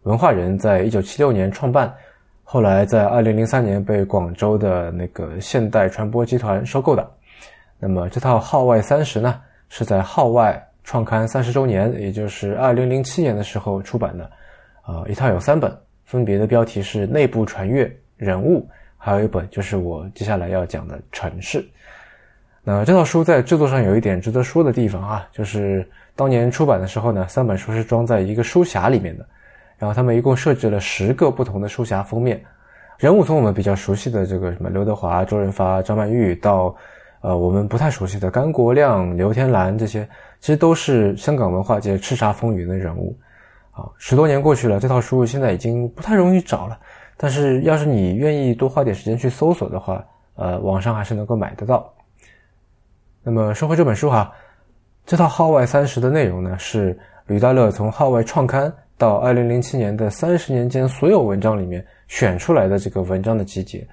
[0.05, 1.93] 文化人在一九七六年创办，
[2.45, 7.11] 后来在二零零三年被广州的那个现代传播集团收购的。
[7.79, 10.53] 那么这套《号外三十》呢，是在《号外》
[10.85, 14.31] 创刊三十周年，也就是二零零七年的时候出版的，
[14.83, 17.85] 啊、一套有三本，分别的标题是《内部传阅》
[18.17, 18.61] 《人物》，
[18.97, 21.61] 还有一本就是我接下来要讲的《城市》。
[22.63, 29.27] 那这套书在制作上有一点值得说的地方啊，就是当年出版的时候呢，三本书是装在一个书匣里面的，
[29.77, 32.43] 然后他们一共设置了十个不同的书匣封面，
[32.99, 36.75] 人物从我们比较熟悉的这个什么刘德华、周润发、张曼玉到。
[37.25, 40.07] 呃，我们不太熟悉的甘国亮、刘天兰这些，
[40.41, 43.17] 其实都是香港文化界叱咤风云的人物。
[43.71, 46.79] 啊，十多年过去了，这套书现在已经不太容易找了。
[47.17, 50.05] 但是，要是你愿意多花点时间去搜索的话，
[50.35, 51.91] 呃，网上还是能够买得到。
[53.23, 54.31] 那么，说回这本书哈，
[55.07, 56.95] 这套《号外三十》的内容呢，是
[57.29, 63.89] 吕大乐从号外创刊到二零零七年的三十年间所有文章里面选出来的这个文章的集结。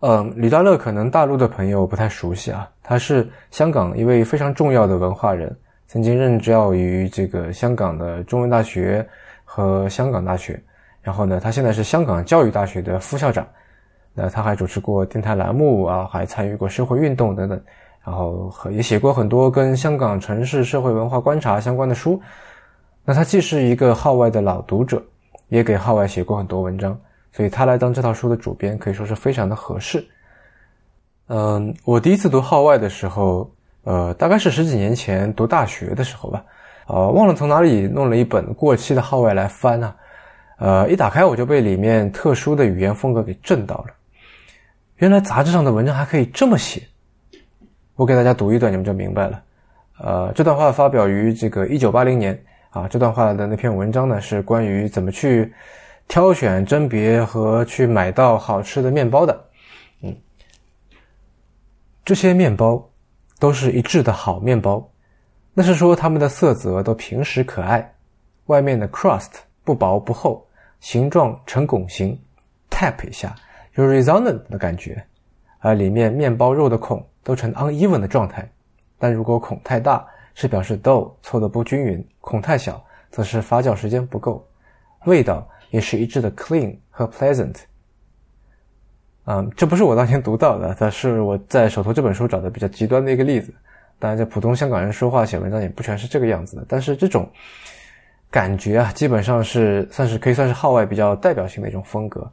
[0.00, 5.54] 嗯，李大乐可能大陆的朋友不太熟悉啊，他是香港一位非常重要的文化人，
[5.86, 9.06] 曾经任教于这个香港的中文大学
[9.44, 10.58] 和香港大学，
[11.02, 13.46] 然后呢，他现在是香港教育大学的副校长，
[14.14, 17.60] 那他还主持过电台栏目啊，还参与过社会运动等等，
[18.02, 22.18] 然后也写过很多跟香港城市社会文化观察相关的书，
[23.04, 25.02] 那他既是一个号外的老读者，
[25.48, 26.98] 也给号外写过很多文章。
[27.32, 30.04] 所以他来当这套书的主编，可以说是非常的合适。
[31.28, 33.48] 嗯，我第一次读号外的时候，
[33.84, 36.44] 呃，大概是十几年前读大学的时候吧，
[36.88, 39.94] 呃，忘了从哪里弄了一本过期的号外来翻呢，
[40.58, 43.94] 呃，一打开我就被里面特殊的语言风格给震到了。
[44.96, 46.82] 原来杂志上的文章还可以这么写，
[47.94, 49.42] 我给大家读一段，你们就明白了。
[50.00, 52.36] 呃，这段话发表于这个一九八零年
[52.70, 55.52] 啊，这段话的那篇文章呢是关于怎么去。
[56.10, 59.44] 挑选、甄别和去买到好吃的面包的，
[60.02, 60.12] 嗯，
[62.04, 62.84] 这些面包
[63.38, 64.84] 都是一致的好面包。
[65.54, 67.94] 那是说它们的色泽都平实可爱，
[68.46, 69.30] 外面的 crust
[69.62, 70.44] 不薄不厚，
[70.80, 72.20] 形状呈拱形
[72.68, 73.32] ，tap 一下
[73.76, 75.00] 有 resonant 的感觉，
[75.60, 78.50] 而里面面包肉的孔都呈 uneven 的状态。
[78.98, 80.04] 但如果孔太大，
[80.34, 84.44] 是表示 dough 搓得不均匀；孔太小，则是发酵时间不够。
[85.04, 85.48] 味道。
[85.70, 87.56] 也是一致的，clean 和 pleasant。
[89.26, 93.54] 嗯，这不是我当年读到的，它是我在手头这本书找的比较极端的一个例子。
[93.98, 96.64] 当然，在普通香港人说话写文章也不全是这个样子的。
[96.68, 97.28] 但是这种
[98.30, 102.28] 感觉啊，基本上是算是可以算是号外比较代表性的一种风格。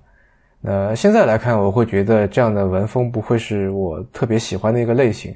[0.59, 5.35] 那现在来看，我会觉得这样的文风不会是我特别喜欢的一个类型。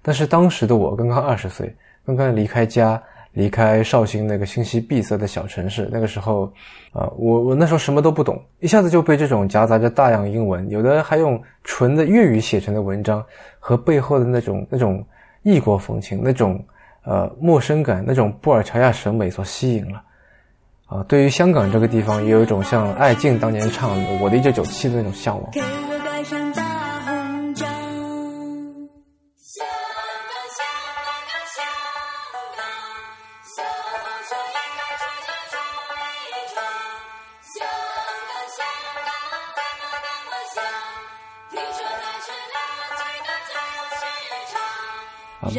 [0.00, 1.74] 但是当时的我刚刚二十岁，
[2.06, 3.02] 刚刚离开家。
[3.32, 6.44] 离开绍兴那个信息闭塞的小城市，那个时候，
[6.92, 13.24] 啊，我我那时候什么都不懂，一下子就被这种夹杂着大量英文，有的还用纯的粤语写成的文章
[13.58, 15.04] 和背后的那种那种
[15.42, 16.62] 异国风情、那种
[17.04, 20.02] 呃陌生感、那种布尔乔亚审美所吸引了，
[20.86, 25.91] 啊，对于香港这个地方也有一种像艾敬当年唱《我的一九九七》的那种向往。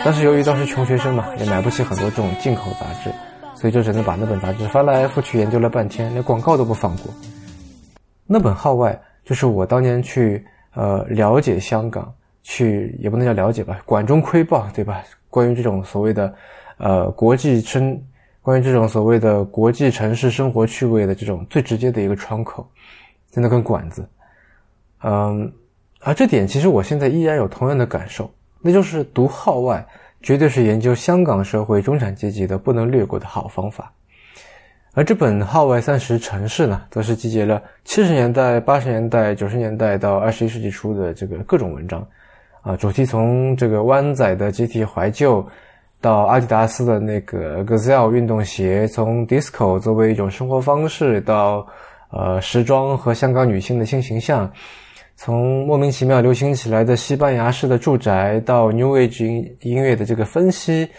[0.04, 3.12] 但是由于当时穷学生嘛，也买不起很多这种进口杂志，
[3.56, 7.14] 所以就只能把那本杂志翻来覆去研究了半天，连广告都不放过。
[8.26, 15.04] 那本号外就是我当年去呃了解香港，去也不能叫了解吧，管中窥豹，对吧？
[15.30, 16.34] 关于这种所谓的
[16.78, 18.02] 呃国际生，
[18.42, 22.68] 关于这种所谓的国际城市生活趣味的这种最直接的一个窗口，
[23.32, 24.08] 真的跟管子。
[25.04, 25.52] 嗯，
[26.02, 28.30] 而这点其实我现在依然有同样的感受。
[28.66, 29.86] 那就是读号外，
[30.22, 33.92] 绝对是研究香港社会中产阶级的不能略过的好方法。
[34.94, 42.08] 而这本《号外三十城市》呢，则是集结了七十年代、八十年代、九十年代到二十一世纪初的这个各种文章，
[42.62, 45.46] 啊，主题从这个湾仔的集体怀旧，
[46.00, 51.68] 到阿迪达斯的那个 Gazelle 运动鞋，从 Disco 作为一种生活方式，到
[52.12, 54.50] 呃时装和香港女性的新形象。
[55.16, 60.90] 从莫名其妙流行起来的西班牙式的住宅到 New Age 音乐的这个分析，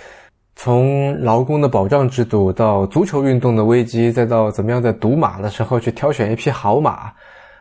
[0.57, 7.13] 从劳工的保障制度到足球运动的危机，再到怎么样在赌马的时候去挑选一匹好马，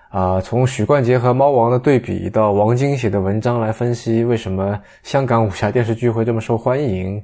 [0.10, 7.22] 啊，从许冠杰和猫王的对比到王晶写的文章来分析为什么香港武侠电视剧会这么受欢迎，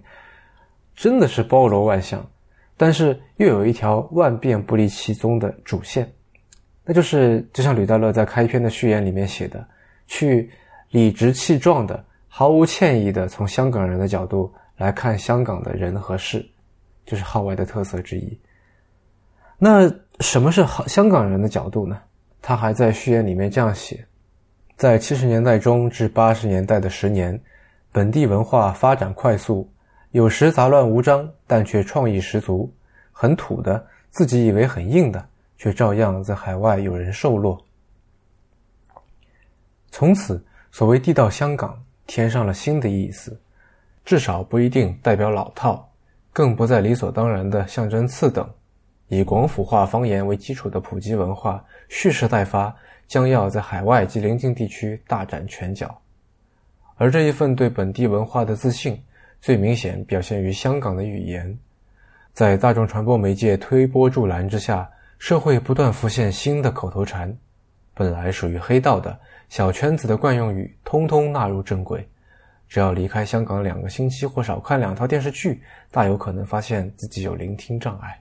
[0.96, 2.26] 真的是包罗万象，
[2.76, 6.12] 但是又有一条万变不离其宗的主线。
[6.90, 9.64] 那就是，就像吕大乐在开篇的序言里面写的，
[10.08, 10.50] 去
[10.90, 16.44] 理直气壮的、毫无歉意的从香港人的角度来看香港的人和事，
[17.06, 18.36] 就是号外的特色之一。
[19.60, 19.88] 那
[20.22, 22.02] 什么是好香港人的角度呢？
[22.42, 24.04] 他还在序言里面这样写：
[24.76, 27.40] 在七十年代中至八十年代的十年，
[27.92, 29.72] 本地文化发展快速，
[30.10, 32.74] 有时杂乱无章，但却创意十足，
[33.12, 35.24] 很土的，自己以为很硬的，
[35.60, 37.64] 却照样在海外有人受落。
[39.92, 43.40] 从此，所谓地道香港添上了新的意思，
[44.06, 45.88] 至少不一定代表老套，
[46.32, 48.50] 更不再理所当然的象征次等。
[49.10, 52.74] 以广府话方言为基础的普及文化蓄势待发，
[53.08, 56.00] 将要在海外及邻近地区大展拳脚。
[56.96, 59.02] 而这一份对本地文化的自信，
[59.42, 61.58] 最明显表现于香港的语言。
[62.32, 64.88] 在大众传播媒介推波助澜之下，
[65.20, 67.38] 社会不断浮现新的口头禅，
[67.94, 72.08] 本来属于黑道的小圈子的惯用语，通通纳入正轨。
[72.70, 75.62] 只要离开香港两个星期，或少看两套电视剧，
[75.92, 78.18] 大有可能发现自己有聆听障碍。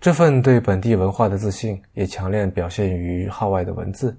[0.00, 4.18] 这份对本地文化的自信，也强烈表现于号外的文字。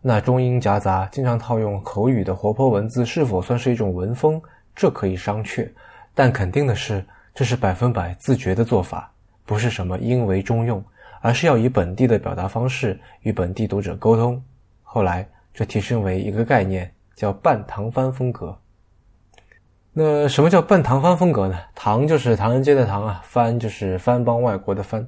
[0.00, 4.40] 那中英夹杂、经常套用口语的活泼文字，是否算是一种文风？
[4.74, 5.68] 这可以商榷。
[6.14, 9.10] 但肯定的是，这是百分百自觉的做法，
[9.46, 10.84] 不是什么英为中用，
[11.22, 14.42] 而是要以本地的表达方式与本地读者沟通。
[14.82, 18.54] 后来，这提升为一个概念，叫“半唐番风格”。
[19.98, 21.58] 那什么叫半唐番风格呢？
[21.74, 25.06] 唐就是唐人街的唐啊，番就是番邦外国的番。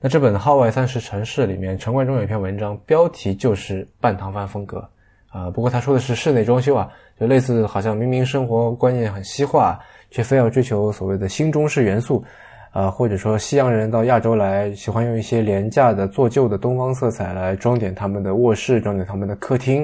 [0.00, 4.88] 那这本《号外三十城市》里面，陈冠中有一篇文章，标题就是半唐番风格
[5.28, 5.50] 啊。
[5.50, 9.78] 不过他说的是室内装修啊，就类似好像明明生活观念很西化，
[10.10, 12.24] 却非要追求所谓的新中式元素
[12.78, 19.82] 啊，或者说西洋人到亚洲来，喜欢用一些廉价的做旧的东方色彩来装点他们的卧室，装点他们的客厅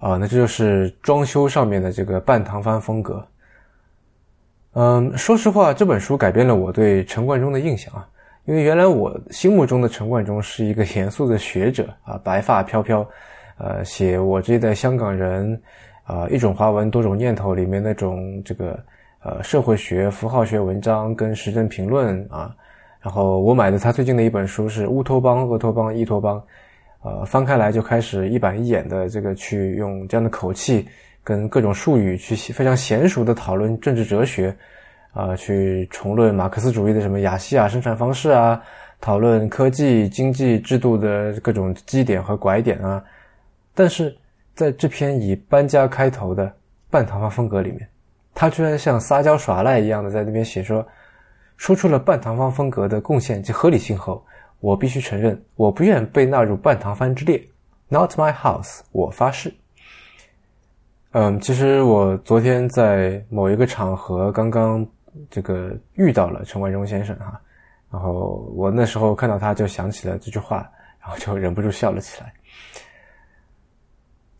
[0.00, 0.18] 啊。
[0.18, 3.26] 那这就是装修上面的这个半唐番风格。
[4.74, 8.06] 嗯，说实话，这本书改变了我对陈冠中的印象啊。
[8.44, 13.08] 因为原来我心目中的陈冠中是一个严肃的学者啊，白发飘飘，
[13.56, 15.58] 呃，写我这一代香港人
[16.02, 18.78] 啊一种华文多种念头里面那种这个
[19.24, 22.54] 呃社会学、符号学文章跟时政评论啊。
[23.00, 26.38] 然后我买的他最近的一本书是《乌托邦、厄托邦、伊托邦》，
[27.02, 30.86] 呃，翻开来就开始一板一眼的这个去用这样的口气。
[31.26, 34.54] 跟各种术语去非常娴熟的讨论政治哲学，
[35.14, 38.60] 啊，去重论马克思主义的什么亚细亚生产方式啊，
[39.00, 43.02] 讨论科技经济制度的各种基点和拐点啊。
[43.74, 44.14] 但是
[44.54, 46.52] 在这篇以搬家开头的
[46.90, 47.88] 半唐方风格里面，
[48.34, 50.86] 他居然像撒娇耍赖一样的在那边写说，
[51.56, 54.24] 说出了半唐方风格的贡献及合理性后，
[54.60, 57.40] 我必须承认，我不愿被纳入半唐番之列
[57.88, 59.54] ，Not my house，我发誓。
[61.12, 64.84] 嗯，其实我昨天在某一个场合刚刚
[65.30, 67.40] 这个遇到了陈冠中先生哈，
[67.92, 70.68] 然后我那时候看到他就想起了这句话，
[71.00, 72.32] 然后就忍不住笑了起来。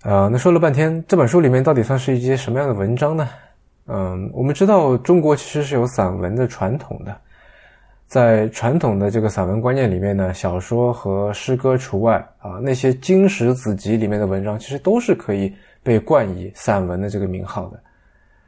[0.02, 3.28] 呃，那说了半天，这本书里面到底算是一些什么样的文章呢？
[3.86, 7.16] 嗯，我们知道中国其实是有散文的传统的，
[8.06, 15.54] 在传统的这个散文观念里面呢，小说和诗歌除外啊，那些经史子集里面的文章其实都是可以。
[15.84, 17.78] 被冠以散文的这个名号的，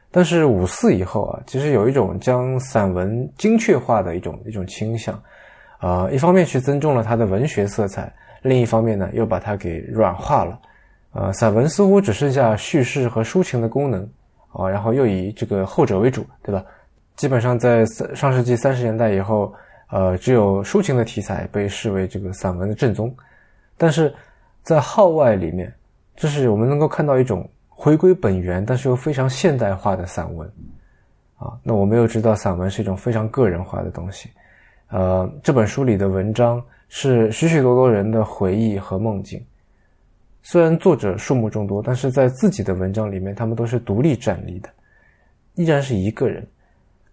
[0.09, 5.13] 但是五四以后啊，其实有一种将散文精确化的一种一种倾向，
[5.77, 8.11] 啊，一方面去增重了它的文学色彩，
[8.41, 10.59] 另一方面呢，又把它给软化了，
[11.11, 14.09] 呃，散文似乎只剩下叙事和抒情的功能，
[14.57, 16.65] 啊，然后又以这个后者为主，对吧？
[17.15, 17.85] 基本上在
[18.15, 19.53] 上世纪三十年代以后，
[19.91, 23.15] 呃，只有抒情的题材被视为这个散文的正宗，
[23.77, 24.13] 但是
[24.63, 25.71] 在号外里面。
[26.19, 30.51] 这是我们能够看到一种回归本源，但是又非常现代化的散文，
[31.37, 34.27] 啊，那我们又知道散文是一种非常个人化的东西，
[34.89, 39.39] 呃，这本书里的文章是许许多多人的回忆和梦境，
[40.49, 44.69] 虽然作者数目众多，但是在自己的文章里面，他们都是独立站立的，
[45.55, 46.47] 依然是一个人，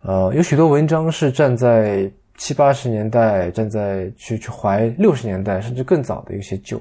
[0.03, 6.81] 呃，有许多文章是站在七八十年代，站在去去怀六十年代甚至更早的一些旧。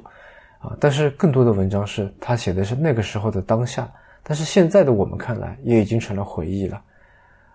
[0.60, 3.92] 啊，但是更多的文章是他写的是那个时候的当下，
[4.22, 6.82] 但是现在的我们看来也已经成了回忆了。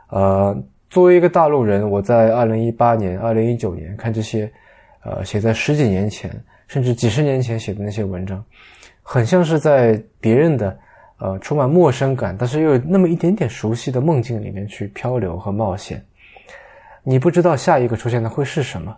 [0.09, 4.51] 呃，作为一个大陆人，我在二零一八年、二零一九年看这些，
[5.05, 6.29] 呃，写在十几年前
[6.67, 8.45] 甚至几十年前写的那些文章，
[9.11, 10.79] 很像是在别人的
[11.17, 16.05] 呃充满陌生感，但是又有那么一点点熟悉的梦境里面去漂流和冒险。
[17.03, 18.95] 你不知道下一个出现的会是什么，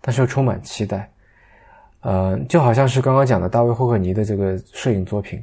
[0.00, 1.08] 但是又充满期待。
[2.00, 5.40] 呃，就好像是刚刚讲的大卫霍克尼的这个摄影作品，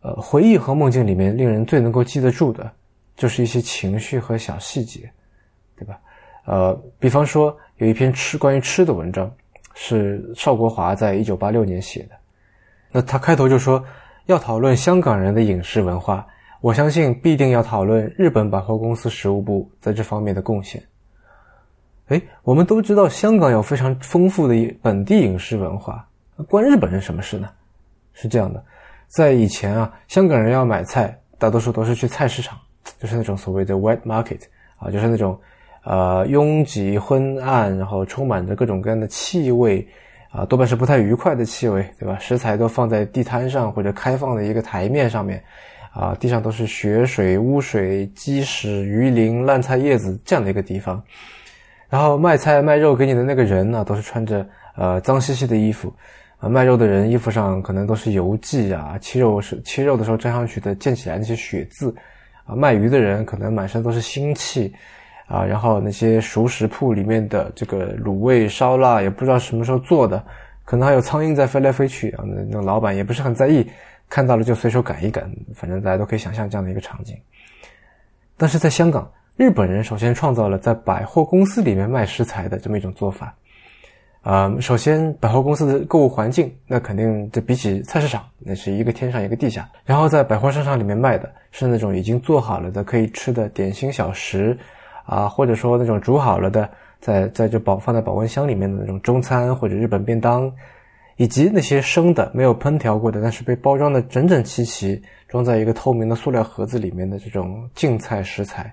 [0.00, 2.72] 呃，回忆和梦境里面令人最能够记得住的，
[3.16, 5.00] 就是一些情绪和小细节，
[5.76, 6.00] 对吧？
[6.46, 9.30] 呃，比方说有一篇吃关于吃的文章，
[9.74, 12.16] 是邵国华在一九八六年写的，
[12.92, 13.84] 那他开头就说
[14.26, 16.26] 要讨论香港人的饮食文化，
[16.60, 20.82] 我相信必定要讨论日本百货公司食物部在这方面的贡献。
[22.08, 26.04] 哎，我们都知道香港有非常丰富的本地影视文化，
[26.48, 27.48] 关日本人什么事呢？
[28.12, 28.62] 是这样的，
[29.06, 32.58] 在以前啊，香港人要买菜，大多数都是去菜市场，
[32.98, 34.40] 就是那种所谓的 wet market
[34.76, 35.40] 啊，就是那种
[35.84, 39.86] 呃拥挤昏暗，然后充满着各种各样的气味
[40.32, 42.16] 啊，多半是不太愉快的气味，对吧？
[42.20, 45.42] 食材都放在地摊上或者开放的一个台面上面，
[45.92, 51.02] 啊，地上都是血水、污水、鸡屎、鱼鳞、烂菜叶子这样的一个地方。
[51.88, 55.92] 然后卖菜卖肉给你的那个人呢，都是穿着呃脏兮兮的衣服，
[56.38, 61.92] 啊，卖肉的人衣服上可能都是油迹啊，切肉是切肉的时候沾上去的溅起来那些血渍，
[62.44, 64.72] 啊，卖鱼的人可能满身都是腥气，
[65.30, 70.22] 啊，然后那些熟食铺里面的这个卤味烧腊也不知道什么时候做的，
[70.64, 73.64] 可能还有苍蝇在飞来飞去啊，那那老板也不是很在意，
[74.08, 77.16] 看到了就随手赶一赶，反正大家都可以想象这样的一个场景，
[78.36, 79.08] 但是在香港。
[79.36, 83.34] 日本人首先创造了在百货公司里面卖食材的这么一种做法，
[84.20, 89.66] 啊，首先百货公司的购物环境，那肯定这比起菜市场，那是一个天上一个地下。
[89.86, 94.58] 然后在百货商场里面卖的是那种已经做好了的可以吃的点心小食，
[95.10, 100.48] 啊，或者说那种煮好了的，在在这保放在保温箱里面的那种中餐或者日本便当，
[101.16, 108.72] 以及那些生的没有烹调过的，但是被包装的整整齐齐，装在一个透明的塑料盒子里面的这种净菜食材。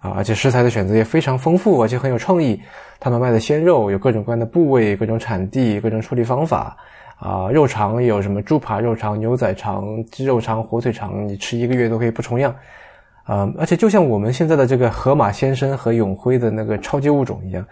[0.00, 2.60] 啊，而且食材的选择也非常丰富，而且很有创意。
[3.00, 6.76] 他们卖的鲜肉有各种各样的部位、各种产地、各种处理方法。
[7.16, 12.54] 啊，肉肠有什么猪扒肉肠、牛仔肠、鸡肉肠、火腿肠，你吃一个月都可以不重样。
[13.28, 17.62] 啊，而且就像我们现在的这个河马先生和永辉的那个超级物种一样，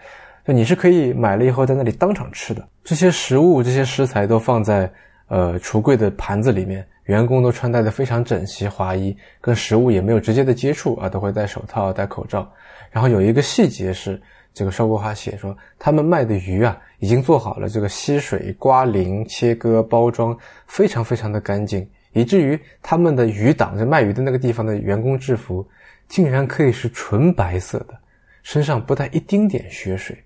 [0.45, 2.65] 就你是可以买了以后在那里当场吃的。
[2.83, 4.89] 这些食物、这些食材都放在
[5.27, 6.85] 呃橱柜的盘子里面。
[7.05, 12.45] 员工都穿戴的非常整齐划一，跟食物也没有直接的接触啊，都会戴手套、戴口罩。
[12.91, 14.21] 然后有一个细节是，
[14.53, 20.37] 这个邵国华写说，他们卖的鱼啊，已经做好了这个吸水、刮鳞、切割、包装，
[20.67, 21.87] 非常非常的干净，
[22.17, 25.65] 以至于他们的鱼档，就卖鱼的那个地方的员工制服，
[26.07, 27.97] 竟然可以是纯白色的，
[28.41, 30.17] 身上不带一丁点血水。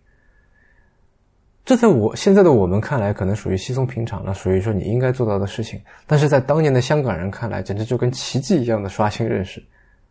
[1.65, 5.79] 这在我现在的我们看来，可能属于稀松平常了，属于说你应该做到的事情。
[6.07, 9.61] 但是在当年的香港人看来，简直就跟奇迹一样的刷新认识。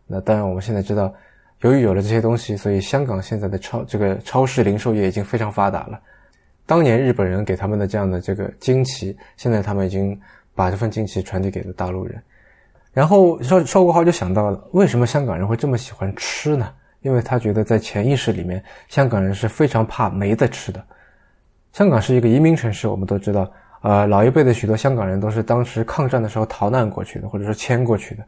[0.07, 1.13] 那当然，我们现在知道，
[1.63, 6.01] 由于有了这些东西，所以香港现在的超这个超市零售业已经非常发达了。
[6.67, 10.19] 当年日本人给他们的这样的这个惊奇，现在他们已经
[10.61, 12.23] 把这份惊奇传递给了大陆人。
[12.93, 16.71] 然后邵邵国豪就想到了，为什么香港人会这么喜欢吃呢？
[17.01, 20.85] 因为他觉得在潜意识里面，香港人是非常怕没得吃的。
[21.73, 23.51] 香港是一个移民城市，我们都知道。
[23.81, 28.25] 呃，老一辈的许多香港人都是当时抗战的时候逃难过去的，或者说迁过去的，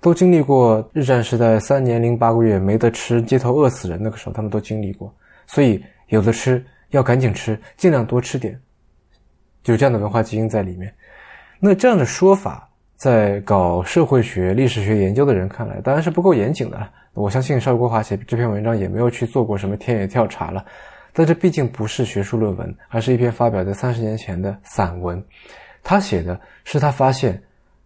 [0.00, 5.12] 都经历过日战时代三年零八个月没得吃、街头饿死人那个时候，他们都经历过。
[5.46, 8.56] 所以有的吃要赶紧吃，尽量多吃点，
[9.64, 10.94] 有这样的文化基因在里面。
[11.64, 16.88] 那这样的说法，在搞社会学、历史学研究的人看来，当然是不够严谨的。
[17.14, 20.64] 我相信邵国华写这篇文章也没有去做过什么田野调查了。
[21.12, 25.22] 但这毕竟不是学术论文，而是一篇发表在三十年前的散文。
[25.84, 27.40] 他写的是他发现，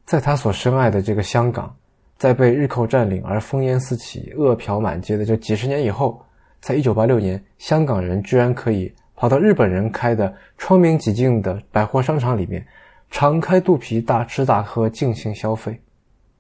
[0.06, 1.76] 在他所深爱的这个香港，
[2.16, 6.24] 在被日寇占领而烽烟四起、饿殍满街的这几十年以后，
[6.62, 12.66] 在一九八六年，香港人居然可以跑到日本人开的窗明几净的百货商场里面，
[13.10, 15.80] 敞开肚皮大吃大喝，尽情消费。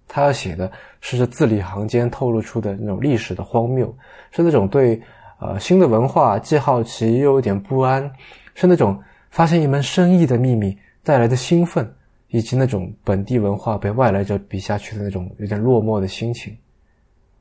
[0.08, 3.92] 他要写的是这字里行间透露出的那种历史的荒谬，
[4.30, 5.00] 是那种对。
[5.38, 8.10] 呃，新的文化既好奇又有点不安，
[8.54, 8.98] 是那种
[9.30, 11.94] 发现一门生意的秘密带来的兴奋，
[12.28, 16.56] 以及那种本地文化被外来者比下去的那种有点落寞的心情。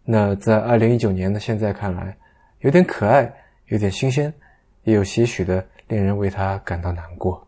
[0.03, 2.13] 那在二零一九年的现在看来，
[2.59, 3.33] 有点可爱，
[3.67, 4.33] 有点新鲜，
[4.83, 7.47] 也有些许的令人为他感到难过。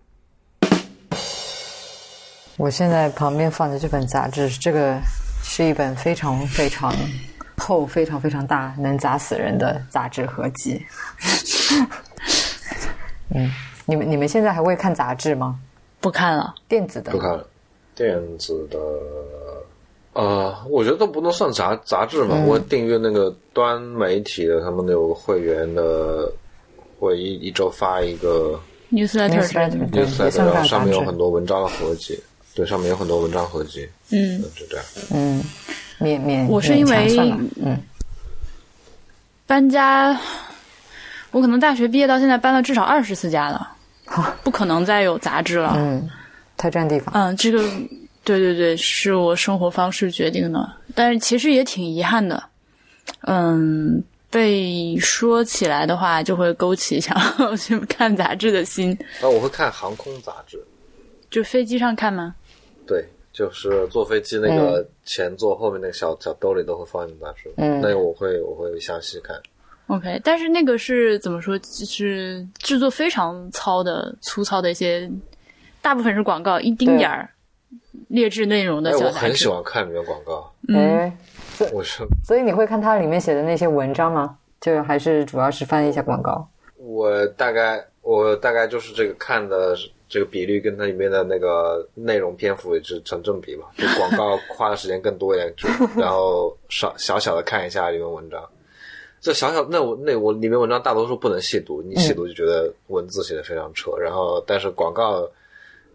[2.58, 5.00] 我现在旁边放的这本杂志，这个
[5.42, 6.94] 是一本非常非常。
[7.60, 10.80] 厚非常非常大，能砸死人的杂志合集。
[13.34, 13.52] 嗯，
[13.84, 15.60] 你们你们现在还会看杂志吗？
[16.00, 17.48] 不看了，电子的不看了，
[17.96, 18.78] 电子的。
[20.14, 22.36] 呃，我觉得都不能算杂杂志嘛。
[22.46, 26.32] 我订阅那个端媒体的，他们有个会员的，
[27.00, 28.60] 会一一周发一个
[28.92, 32.22] newsletter，newsletter，然后上面有很多文章的合集。
[32.58, 33.88] 对，上面有很多文章合集。
[34.10, 34.86] 嗯，就这样。
[35.14, 35.42] 嗯。
[36.00, 37.12] 免免，我是因为
[37.56, 37.76] 嗯，
[39.48, 40.16] 搬家，
[41.32, 43.68] 我可能大学毕业到现在搬了至少二十次家了，
[44.06, 46.08] 好，不可能再有杂志了，嗯，
[46.56, 47.64] 太占地方，嗯，这个，
[48.24, 52.44] 对对对，是我生活方式决定的，但是其实也挺遗憾的。
[53.22, 58.96] 嗯，被说起来的话，就会勾起想要去看杂志的心。
[59.20, 60.64] 那我会看航空杂志，
[61.32, 62.36] 就飞机上看吗？
[63.38, 69.40] 对，就是坐飞机那个前座后面那个小小兜里都会放一本杂志，嗯那个我会我会详细看。
[69.88, 71.58] OK，但是那个是怎么说？
[71.60, 75.10] 就是制作非常糙的、粗糙的一些，
[75.82, 77.30] 大部分是广告，一丁点儿
[78.10, 79.48] 劣质内容的我很喜。
[79.48, 81.18] 欢看里面广告，嗯，哎，
[81.72, 84.38] 我是所以你会看它里面写的那些文章吗？
[84.60, 86.46] 就还是主要是翻一下广告？
[86.76, 89.74] 我大概我大概就是这个看的
[90.10, 95.68] 这个比率跟它里面的那个内容篇幅也是成正比嘛，就广告花的时间更多一点，就
[96.00, 98.44] 然后少小小的看一下里面文章。
[99.20, 103.92] 这小小那我那我里面文章大多数不能细读，你细读就觉得文字写的非常扯。
[104.00, 105.28] 然后但是广告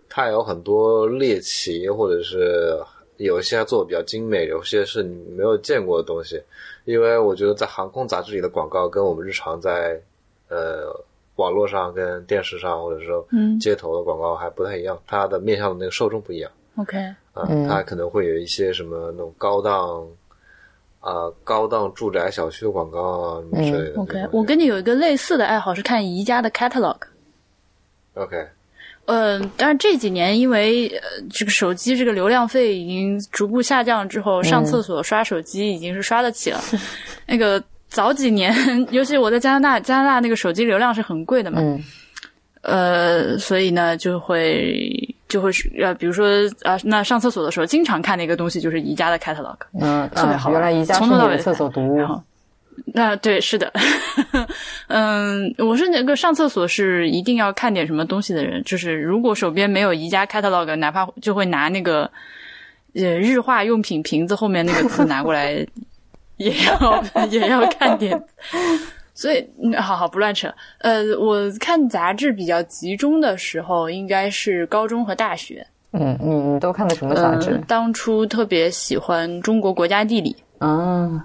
[0.08, 2.76] 它有很多猎奇，或者是
[3.18, 6.42] 有一些做的比较精美，有些是你没有见过的东西。
[6.84, 9.98] 因为我觉得在航空杂志里的广告跟我们日常在
[10.48, 10.92] 呃
[11.36, 16.50] 网络上、跟电视上或者说嗯街头的广告还不太一样，它的面向的那个受众不一样。
[16.76, 16.98] OK，
[17.32, 20.06] 啊，嗯它可能会有一些什么那种高档
[21.00, 24.00] 啊、高档住宅小区的广告啊什么之类的。
[24.00, 26.96] OK，我跟你有一个类似的爱好是看宜家的 catalog。
[28.14, 28.46] OK
[29.06, 36.60] 嗯，但是这几年因为呃这个手机这个流量费已经逐步下降之后，上厕所刷手机已经是刷得起了。
[37.26, 37.60] 那个
[37.92, 38.54] 早几年，
[38.90, 41.82] 尤其我在加拿大，加拿大那个手机流量是很贵的嘛，嗯
[42.62, 44.88] 呃，所以呢就会
[45.28, 46.28] 就会是呃，比如说
[46.62, 49.56] 啊、那上厕所的时候经常看的一个东西就是宜家的 catalog。
[50.14, 52.06] 特别好，玩原来宜家从头到尾厕所读物然。
[52.06, 52.22] 后，
[52.94, 53.72] 那、对，是的，
[54.86, 62.08] 嗯，我是那个上厕所是一定要看点什么东西的人，就是如果手边没有宜家 catalog，哪怕就会拿那个
[62.94, 65.66] 呃日化用品瓶子后面那个字拿过来，
[66.42, 68.20] 也要 也要看点。
[69.14, 70.52] 所以，嗯好好不乱扯。
[70.78, 75.66] 呃，我看杂志比较集中的时候，应该是高中和大学。
[75.92, 77.64] 嗯，你你都看的什么杂志嗯？
[77.68, 80.34] 当初特别喜欢《中国国家地理》。
[80.66, 81.24] 啊，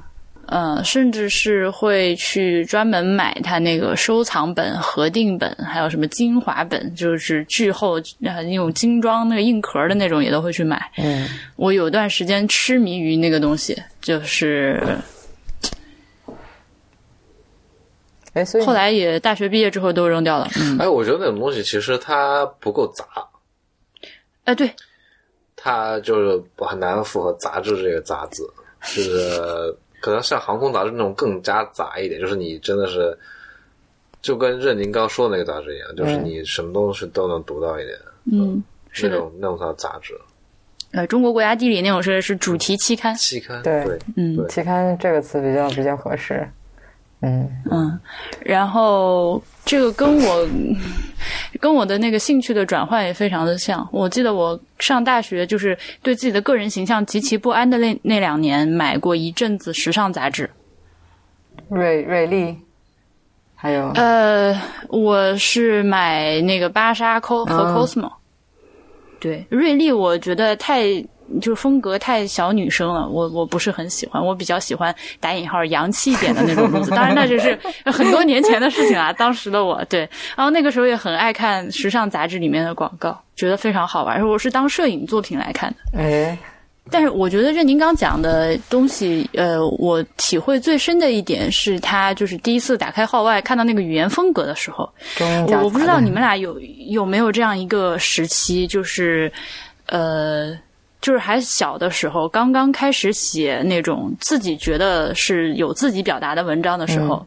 [0.50, 10.92] 嗯，甚至是会去专门买它那个收藏本、核定本，还有什么精华本，就是巨厚呃那种精装那个硬壳的那种，也都会去买。
[10.98, 11.28] 嗯
[11.58, 14.82] 我有段时间痴迷于那个东西，就是
[18.34, 20.48] 哎，所以后来也大学毕业之后都扔掉了。
[20.60, 23.06] 嗯，哎，我觉得那种东西其实它不够杂，
[24.46, 24.72] 哎，对，
[25.56, 28.48] 它就是很难符合杂志这个杂字，
[28.96, 33.18] 就是可能像航空杂志那种更加杂一点，就是你真的是
[34.22, 37.98] 就跟任宁刚说的那个杂志一样，就是你什么东西都能读到一点，
[38.32, 40.14] 嗯，是的，那种那种叫杂志
[40.92, 43.14] 呃，中国国家地理那种是是主题期刊。
[43.16, 46.48] 期刊，对对嗯期刊这个词比较比较合适。
[47.22, 48.00] 嗯嗯，
[48.46, 50.48] 然后这个跟我
[51.60, 53.88] 跟我的那个兴趣的转换也非常的像。
[53.92, 60.48] 我记得我上大学就是对自己的个人形象极其不安的那那两年，买过一阵子时尚杂志。
[61.70, 62.56] 瑞瑞丽，
[63.56, 64.56] 还有呃，
[64.90, 68.12] 我是买那个芭莎 Co 和嗯 Cosmo。
[69.20, 70.84] 对，瑞丽我觉得太
[71.42, 76.92] 就是风格太小女生了，我我不是很喜欢，我比较喜欢打引号洋气一点的那种路子。
[76.92, 77.58] 当然，那只是
[77.92, 80.00] 很多年前的事情啊，当时的我对，
[80.36, 86.00] 然后那个时候也很爱看时尚杂志里面的广告，觉得非常好玩，而我是当摄影作品来看的。
[86.00, 86.38] 哎
[86.90, 94.90] 但是我觉得任宁刚讲的东西，呃，我体会最深的一点是他就是第一次打开号外看到那个语言风格的时候，
[95.62, 99.30] 我不知道你们俩有有没有这样一个时期，就是
[99.88, 100.58] 呃，
[101.08, 107.26] 就是还小的时候，刚刚开始写那种自己觉得是有自己表达的文章的时候，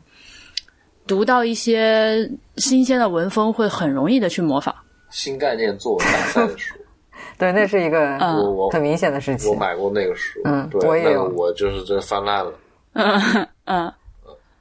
[1.06, 4.74] 读到一些新鲜的文风，会很容易的去模仿。
[5.08, 6.74] 新概念作文大赛的书，
[7.38, 9.56] 对，那是一个嗯我我很明显的事情我。
[9.56, 12.52] 买过那个书，嗯对，那我也有个我就是真的翻烂了。
[12.92, 13.90] 嗯嗯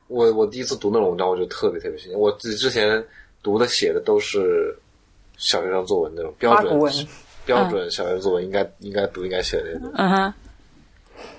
[0.07, 2.17] 我我第一次读那种文章，我觉得特别特别新鲜。
[2.17, 3.03] 我之之前
[3.43, 4.73] 读的写的都是
[5.35, 6.93] 小学生作文那种标准文
[7.49, 9.91] 标准小学作文应该应该读应该写的那种。
[9.95, 10.33] 嗯哼，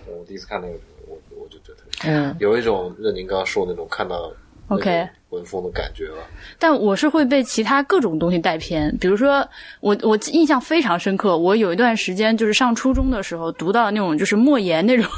[0.08, 0.74] 我第一次看那个，
[1.06, 4.32] 我我就觉得嗯有一种任您刚刚说的那种看到
[4.66, 6.16] OK 文风的感觉吧。
[6.58, 15.08] 但我是会被其他各种东西带偏，比如说我我印象非常深刻，我有一段时间就是上初中的时候读到那种就是莫言那种，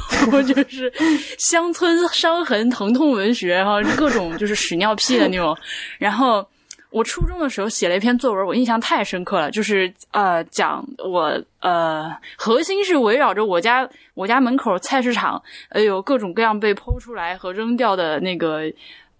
[0.45, 0.93] 就是
[1.39, 5.57] 乡村伤痕疼痛文学，然后各种就是屎尿屁的那种，
[5.97, 6.47] 然后。
[6.93, 18.61] 我初中的时候写了一篇作文，我印象太深刻了，就是呃讲我呃核心是围绕着我家我家门口菜市场，呃有各种各样被剖出来和扔掉的那个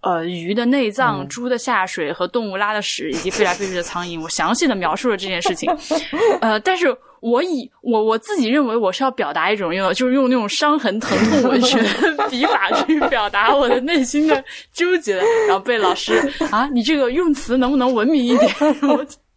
[0.02, 5.68] 呃鱼的内脏、猪的下水和动物拉的屎以及飞来飞去的苍蝇，我详细的描述了这件事情，
[6.40, 6.96] 呃，但是。
[7.24, 11.88] 我以我我自己认为我是要表达一种用就是用那种伤痕疼痛文学的
[12.28, 14.44] 笔法去表达我的内心的
[14.74, 15.16] 纠结，
[15.48, 18.54] 然后被老师啊，你这个用词能不能文明一点？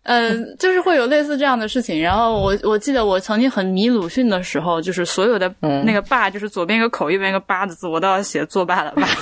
[0.04, 2.02] 嗯，就是会有类似这样的事情。
[2.02, 5.54] 然后我我记得我曾经很迷鲁迅的时候，就是所有的
[5.86, 9.08] 那个霸，就是左边一个口，右边一个八的字，我都要写作罢了吧。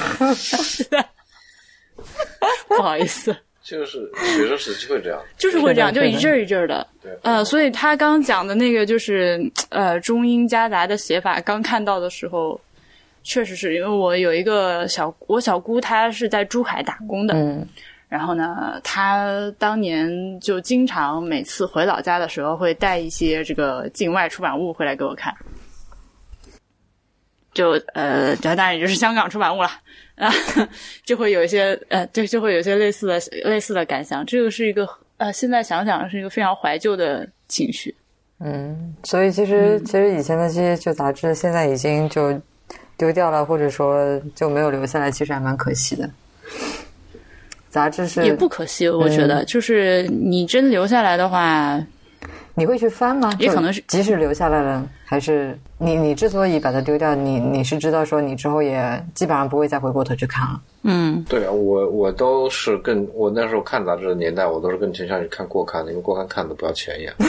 [2.68, 3.36] 不好意思。
[3.68, 6.86] 就是学生时期会这样， 就是会这样，就一阵儿一阵儿的。
[7.02, 12.62] 对，呃，所以他刚讲的那个就是呃中英夹杂的写法，刚看到的时候，
[13.24, 17.68] 确实是因为我有一个小我小姑，她是在珠海打工的，嗯，
[18.08, 25.34] 然后呢，她当年就经常每次回老家的时候，会带一些这个境外出版物回来给我看，
[27.52, 29.72] 就呃，当然也就是香港出版物了。
[30.16, 30.32] 啊，
[31.04, 34.26] 就会有一些呃，对，就会有一些类似的类似的感想。
[34.26, 34.88] 这个是一个
[35.18, 37.94] 呃，现在想想是一个非常怀旧的情绪。
[38.40, 42.40] 嗯，所以其实其实以前的这些旧杂志，现在已经就
[42.98, 46.10] 丢掉了，或者说就没有留下来，其实还蛮可惜的。
[47.70, 51.86] 杂志是也不可惜，我觉得，就是你真留下来的话。
[52.58, 53.32] 你会去翻吗？
[53.38, 60.62] 也可能是，即使留下来了，还是你你之所以把它丢掉，你你是知道说你之后也基本上不会再回过头去看了。
[60.84, 67.14] 嗯，对啊，我我都是更我那时候看杂志的年代，我都是更倾向于看过刊的，因为过刊看的不要钱呀。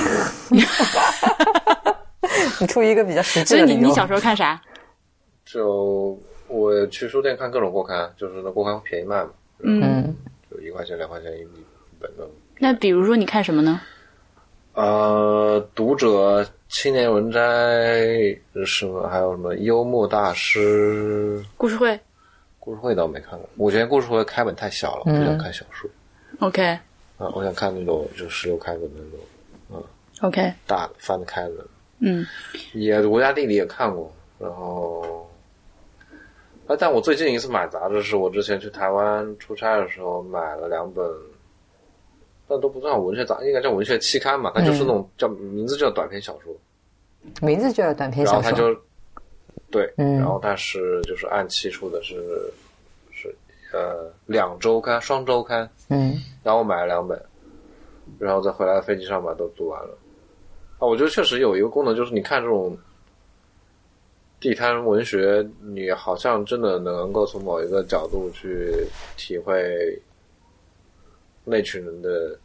[2.61, 4.61] 你出一个比较实际的所以你你小时候看啥？
[5.45, 9.31] 就我去书店看各种过刊，就是那过刊便宜卖嘛。
[9.61, 10.15] 嗯，
[10.51, 11.45] 就一块钱两块钱一
[11.99, 12.25] 本的。
[12.59, 13.81] 那比如说你看什么呢？
[14.77, 17.41] 呃，读者、青年文摘
[18.67, 21.99] 什么，还有什么幽默大师、故事会，
[22.61, 23.49] 故事会倒没看过。
[23.57, 25.89] 我觉得故事会开本太小了，不想看小说。
[26.41, 26.63] OK。
[27.17, 29.21] 啊，我想看那种就十六开本的那种，
[29.71, 29.83] 嗯。
[30.29, 30.53] OK。
[30.67, 31.67] 大的翻得开的。
[32.01, 32.27] 嗯。
[32.75, 35.27] 也国家地理也看过，然后，
[36.67, 41.03] 啊，但我最近一次买杂志是我之前去台湾出差的时候买了两本。
[42.49, 44.53] 但都不算文学杂，应该叫文学期刊嘛？
[44.55, 46.55] 它就是那种叫名字叫短篇小说，
[47.43, 48.43] 名字就叫短篇小说。
[48.43, 48.81] 然后它就
[49.69, 52.15] 对，然后它是就是按期出的，是
[53.11, 53.35] 是
[53.73, 55.69] 呃两周刊、双周刊。
[55.89, 57.21] 嗯，然后我买了两本，
[58.19, 59.99] 然后再回来飞机上把都读完了。
[60.79, 62.79] 啊，我觉得确实有一个功能，就是你看这种
[64.39, 68.87] 地摊文学，你好像真的能够从某一个角度去
[69.17, 70.01] 体会。
[71.49, 72.37] 那群人的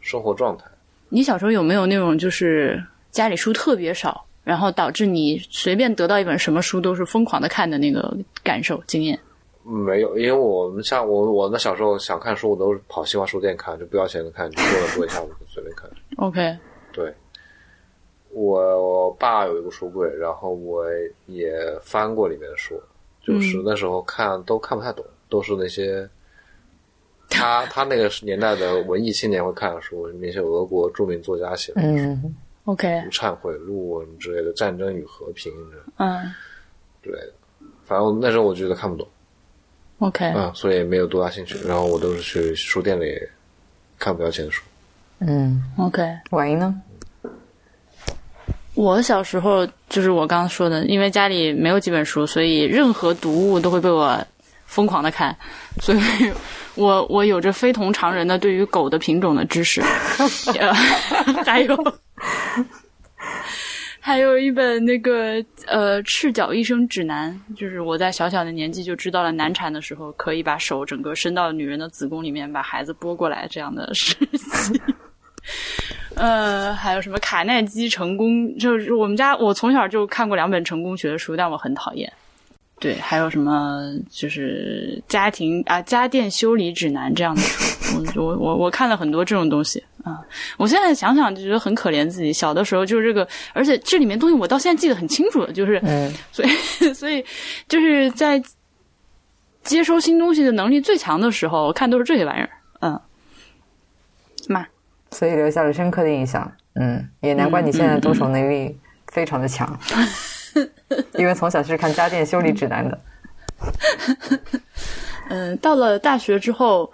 [0.00, 0.64] 生活状态。
[1.08, 9.16] 你小时候有没有那种就是家里书特别少，然后导致你随便得到一本什么书都是疯狂的看的那个感受经验？
[9.62, 15.88] 没有，因为我们像我我那小时候想看书，我都是跑新华书店看，就不要钱的看，就坐了坐一下午就随便看。
[16.18, 16.58] OK。
[16.92, 17.14] 对，
[18.30, 20.84] 我爸有一个书柜，然后我
[21.26, 22.74] 也翻过里面的书，
[23.22, 26.08] 就是那时候看都看不太懂，都是那些。
[27.32, 32.18] 他他那个年代的文艺青年会看的书，那些俄国著名作家写的书
[32.66, 35.50] ，OK，《忏悔录》什么之类的，《战争与和平》
[35.96, 36.30] 嗯，
[37.02, 37.32] 之类的。
[37.84, 39.06] 反正那时候我觉得看不懂
[39.98, 41.58] ，OK，嗯，所以没有多大兴趣。
[41.66, 43.18] 然后我都是去书店里
[43.98, 44.62] 看不要钱的书。
[45.20, 46.02] 嗯，OK。
[46.30, 46.80] 婉莹呢？
[48.74, 54.24] 我小时候就是我刚刚说的，因为家里没有几本书，所以任何读物都会被我
[54.66, 55.36] 疯狂的看，
[55.80, 55.98] 所以。
[56.74, 59.82] 我我有着非同常人的对于狗的品种的知识，
[61.44, 61.94] 还有
[64.00, 74.80] 还有一本那个呃赤脚医生指南，就是我在小小的年纪就知道了难产的时候可以把手整个伸到女人的子宫里面把孩子拨过来这样的事情。
[76.14, 78.56] 呃，还有什么卡耐基成功？
[78.58, 82.12] 就是我们家我从小就看过两本成功学的书，但我很讨厌。
[82.82, 90.18] 对，还有什么就是家庭啊家电修理指南这样的书，我我我我看了很多这种东西啊。
[90.56, 96.48] 我现在想想就觉得很可怜自己，小的时候就是这个，而且这里面东西我到现在记得很清楚的，就是，嗯所以
[96.92, 97.24] 所以
[97.68, 98.42] 就是在
[99.62, 102.50] 接收新东西的能力最强的时候，我看都是这些玩意儿，
[102.80, 103.00] 嗯，
[104.48, 104.66] 嘛，
[105.12, 108.76] 所以留下了深刻的印象，嗯，也难怪你现在动手能力
[109.06, 109.78] 非常的强。
[111.18, 113.00] 因为从小是看家电修理指南的。
[115.28, 116.90] 嗯，到了大学之后，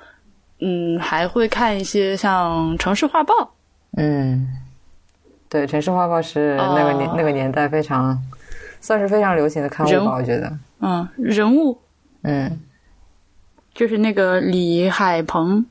[0.61, 3.35] 嗯，还会看一些像《城市画报》。
[3.97, 4.47] 嗯，
[5.49, 8.17] 对，《城市画报》是那个年、哦那个年代非常
[8.81, 10.53] 算是非常流行的刊物吧，我觉得。
[10.81, 11.77] 嗯，人物
[12.23, 12.61] 嗯
[13.75, 15.65] 就是那个李海鹏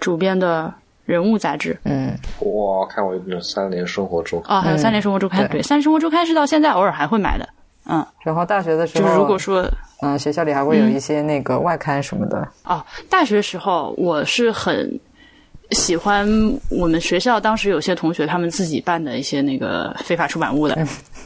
[0.00, 0.72] 主编的
[1.08, 7.48] 人物杂志嗯哇，看过一本《三联生活周刊》哦，还有《三联生活周刊》对对，《三联生活周刊》是到现在偶尔还会买的。
[7.86, 9.66] 嗯，然后大学的时候，就是如果说
[10.02, 12.46] 嗯、学校里还会有一些那个外刊什么的。
[12.64, 15.00] 哦，大学时候我是很
[15.70, 16.28] 喜欢
[16.70, 20.76] 我们学校当时有些同学他们自己办的一些那个非法出版物的，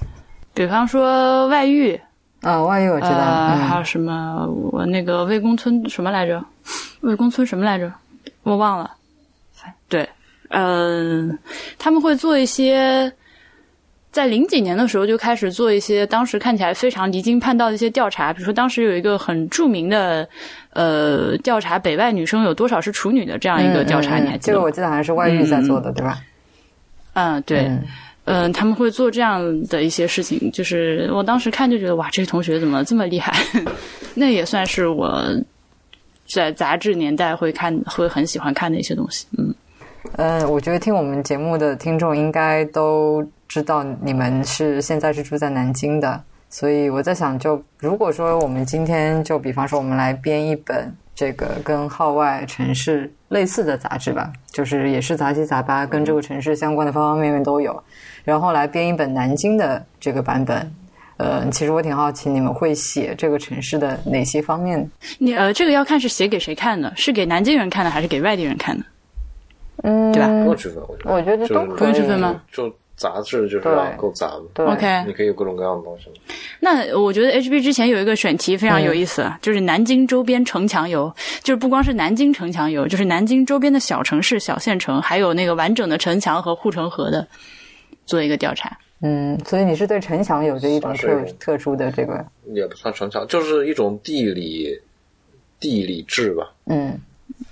[0.54, 2.00] 比方说外遇，
[2.42, 3.16] 啊，外遇我知道。
[3.16, 6.40] 呃，还嗯有什么我那个魏公村什么来着？
[7.00, 7.92] 魏公村什么来着？
[8.44, 8.88] 我忘了。
[9.92, 10.08] 对，
[10.48, 11.38] 嗯、
[11.78, 13.12] 他们会做一些。
[14.10, 20.28] 在零几年的时候就开始做一些当时看起来非常离经叛道的一些调查，比如说当时有一个很著名的
[20.74, 24.52] 呃调查北外女生有多少是处女的这样一个调查，你还记得？
[24.52, 26.20] 这个我记得好像是外语在做的，对吧？
[27.14, 27.82] 嗯，对，嗯
[28.26, 33.34] 嗯、他们会做这样的一些事情，就是我当时看就觉得哇，这个同学怎么这么厉害？
[34.14, 35.24] 那也算是我
[36.26, 39.26] 在杂志年代会看会很喜欢看的一些东西。
[39.38, 39.54] 嗯，
[40.16, 57.82] 嗯，我觉得听我们节目的听众应该都知道你们是现在是住在南京的，所以我在想就，如果说我们今天就比方说我们来编一本这个跟号外城市类似的杂志吧，就是也是杂七杂八，跟这个城市相关的方方面面都有，
[58.24, 60.70] 然后来编一本南京的这个版本。
[61.18, 64.90] 呃，其实我挺好奇你们会写这个城市的哪些方面？
[65.18, 68.84] 你呃，这个要看是写给谁看的，是给南京人看的还是给外地人看的？
[69.82, 70.28] 嗯，对吧？
[70.28, 71.12] 不用区分，我觉得。
[71.14, 72.40] 我觉得都不用区分吗？
[72.52, 73.72] 就就杂志就是对。
[73.72, 76.14] 要够杂嘛，对 OK 你可以有各种各样的东西嘛。
[76.60, 87.26] 那我觉得 HB 之前有一个选题非常有意思，啊就是南京周边城墙游，就是不光是南京城墙游，就是南京周边的小城市、小县城，还有那个完整的城墙和护城河的，
[88.06, 88.78] 做一个调查。
[89.00, 94.80] 嗯，所以你是对城墙有着一种特特殊的这个，也不算城墙，就是一种地理
[95.58, 96.52] 地理志吧。
[96.66, 96.96] 嗯。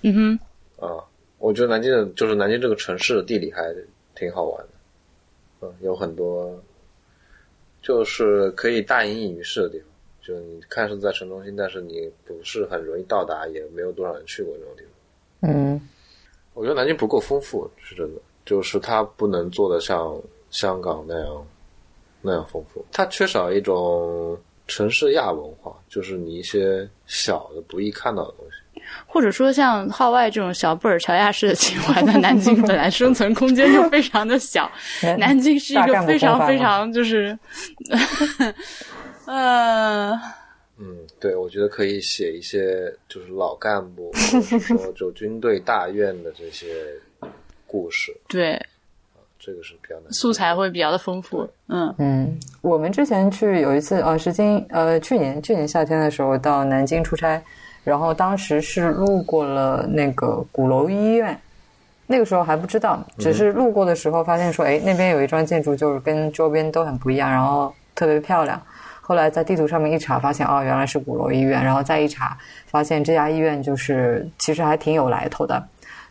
[0.02, 0.38] 嗯
[0.78, 1.02] 哼，啊，
[1.40, 3.74] 我觉得南京的，就是南京这个城市的地理还
[4.14, 4.68] 挺好玩的。
[5.62, 6.56] 嗯，有很多
[7.82, 9.86] 就是可以大隐隐于市的地方，
[10.20, 15.50] 就你看是在城中心，但是你不是很容易到达，也没有多少人去过这种地方。
[15.50, 15.80] 嗯
[16.52, 21.46] 我觉得南京不够丰富，是真的，就是它不能做的像香港那样
[22.20, 28.59] 那样丰富，它缺少一种城市亚文化，就是你一些小的不易看到的东西。
[29.06, 34.70] 或者说像号外这种小布尔乔亚式的情怀，在南京本来生存空间就非常的小，
[35.18, 37.38] 南京是一个非常非常就是，
[39.26, 40.12] 呃，
[40.78, 46.66] 嗯，对，我觉得可以写一些就是老干部，或者说就军队大院的这些
[47.66, 48.60] 故事， 对，
[49.38, 50.12] 这个是比较难。
[50.12, 51.48] 素材会比较的丰富。
[51.68, 57.40] 嗯嗯，我们之前去有一次，呃，是今呃去年去年夏天的时候到南京出差，
[57.84, 61.38] 然后当时是路过了那个鼓楼医院，
[62.06, 68.60] 那个时候还不知道，只是路过的时候发现说，哎，那边有一幢建筑就是跟周边都很不一样，然后特别漂亮。
[69.00, 72.36] 后来在地图上面一查，发现哦，原来是鼓楼医院，然后再一查，
[72.66, 75.60] 发现这家医院就是其实还挺有来头的。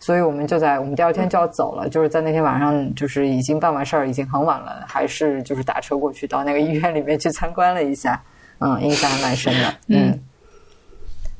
[0.01, 8.21] 所以我们就在我们第二天就要走了，就是在那天晚上，就是已经办完事儿，已经很晚了，还是就是打车过去到那个医院里面去参观了一下，
[8.59, 10.19] 嗯，印象还蛮深的，嗯。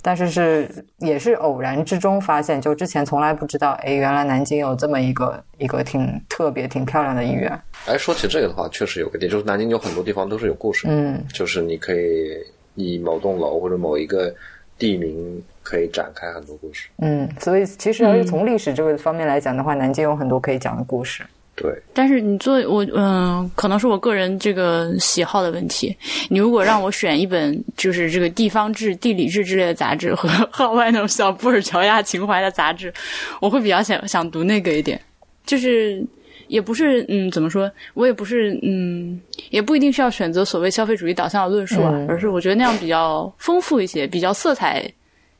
[0.02, 11.24] 但是是也是偶然之中发现，就之前从来不知道，哎，原来南京有这么一个一个挺特别、挺漂亮的医院，哎，说起这个的话，确实有个点，就是南京有很多地方都是有故事的，嗯。
[11.34, 12.44] 就是你可以
[12.76, 14.34] 以某栋楼或者某一个
[14.78, 16.90] 地名可以展开很多故事。
[17.00, 21.24] 嗯，所以其实要是从历史这个方面来讲的话，南京有很多可以讲的故事，
[21.62, 25.94] 对，但是你做我嗯、可能是我个人这个喜好的问题。
[26.30, 32.94] 你如果让我选一本就是这个地方志、地理志之类的杂志和号外那种小布尔乔亚情怀的杂志，
[33.42, 34.98] 我会比较想想读那个一点。
[35.46, 36.02] 就是
[36.48, 39.20] 也不是嗯怎么说，我也不是嗯
[39.50, 44.90] 也不一定是要选择所谓消费主义导向的论述啊，嗯而是我觉得那样比较丰富一些，比较色彩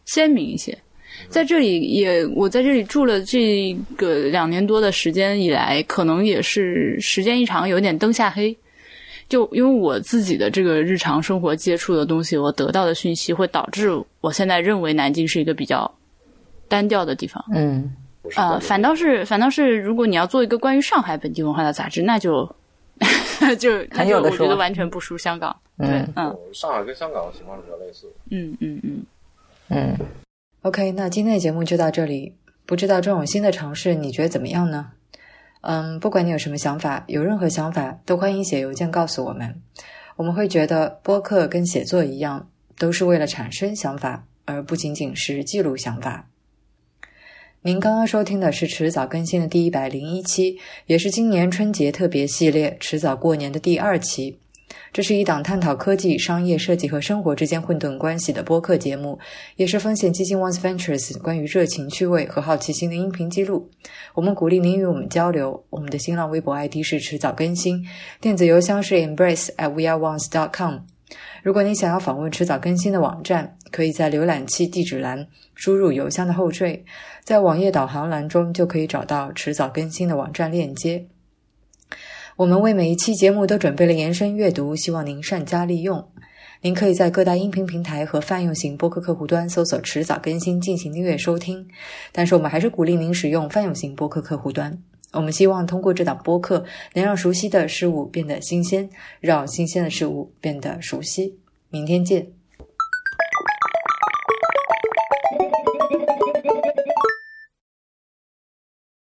[0.04, 0.78] 鲜明一些。
[1.28, 8.56] 在这里也，我在这里住了这个两年多的时间以来，可能也是时间一长，有点灯下黑。
[9.28, 13.92] 就因为我自己的这个日常生活接触的东西，我得到的讯息会导致
[14.22, 15.92] 我现在认为南京是一个比较
[16.68, 17.44] 单调的地方。
[17.54, 17.94] 嗯
[18.36, 22.44] 呃，反倒是反倒是，如果你要做一个关于上海本地文化的杂志，那就
[23.00, 23.08] 就
[23.40, 25.56] 那就我觉很有的说得完全不输香港。
[25.78, 28.14] 对嗯，嗯上海跟香港的情况是比较类似的。
[28.32, 29.06] 嗯嗯嗯，
[29.70, 29.98] 嗯。
[30.64, 32.36] OK，那今天的节目就到这里。
[32.66, 34.92] 不知道这种新的尝试你觉得怎么样呢？
[35.62, 39.62] 嗯，不管你有什么想法，有任何想法都欢迎写邮件告诉我们。
[40.18, 46.28] 我们会觉得播客跟写作一样，都是为了产生想法，而不仅仅是记录想法。
[47.62, 54.40] 您刚刚收听的是迟早更新的第一百零一期，也是今年春节特别系列“迟早过年”的第二期。
[54.92, 59.18] 这是一档探讨科技、商业、设计和生活之间混沌关系的播客节目，
[59.56, 63.70] 也是风险基金 Once Ventures 关于热情、趣味和好奇心的音频记录。
[64.16, 65.64] 我们鼓励您与我们交流。
[65.70, 67.86] 我们的新浪微博 ID 是迟早更新，
[68.20, 70.80] 电子邮箱是 embrace at weareones.com。
[71.42, 76.84] 如果你想要访问迟早更新的网站，可以在浏览器地址栏输入邮箱的后缀，
[77.24, 81.06] 在网页导航栏中就可以找到迟早更新的网站链接。
[82.40, 86.02] 我们为每一期节目都准备了延伸阅读，希望您善加利用。
[86.62, 91.68] 您可以在各大音频平台和泛用型播客客户端搜索“迟早更新”进行订阅收听，
[92.14, 94.82] 但是我们还是鼓励您使用泛用型播客客户端。
[95.12, 96.64] 我们希望通过这档播客，
[96.94, 98.90] 能让熟悉的事物变得新鲜，
[99.20, 101.36] 让新鲜的事物变得熟悉。
[101.70, 102.39] 明天见。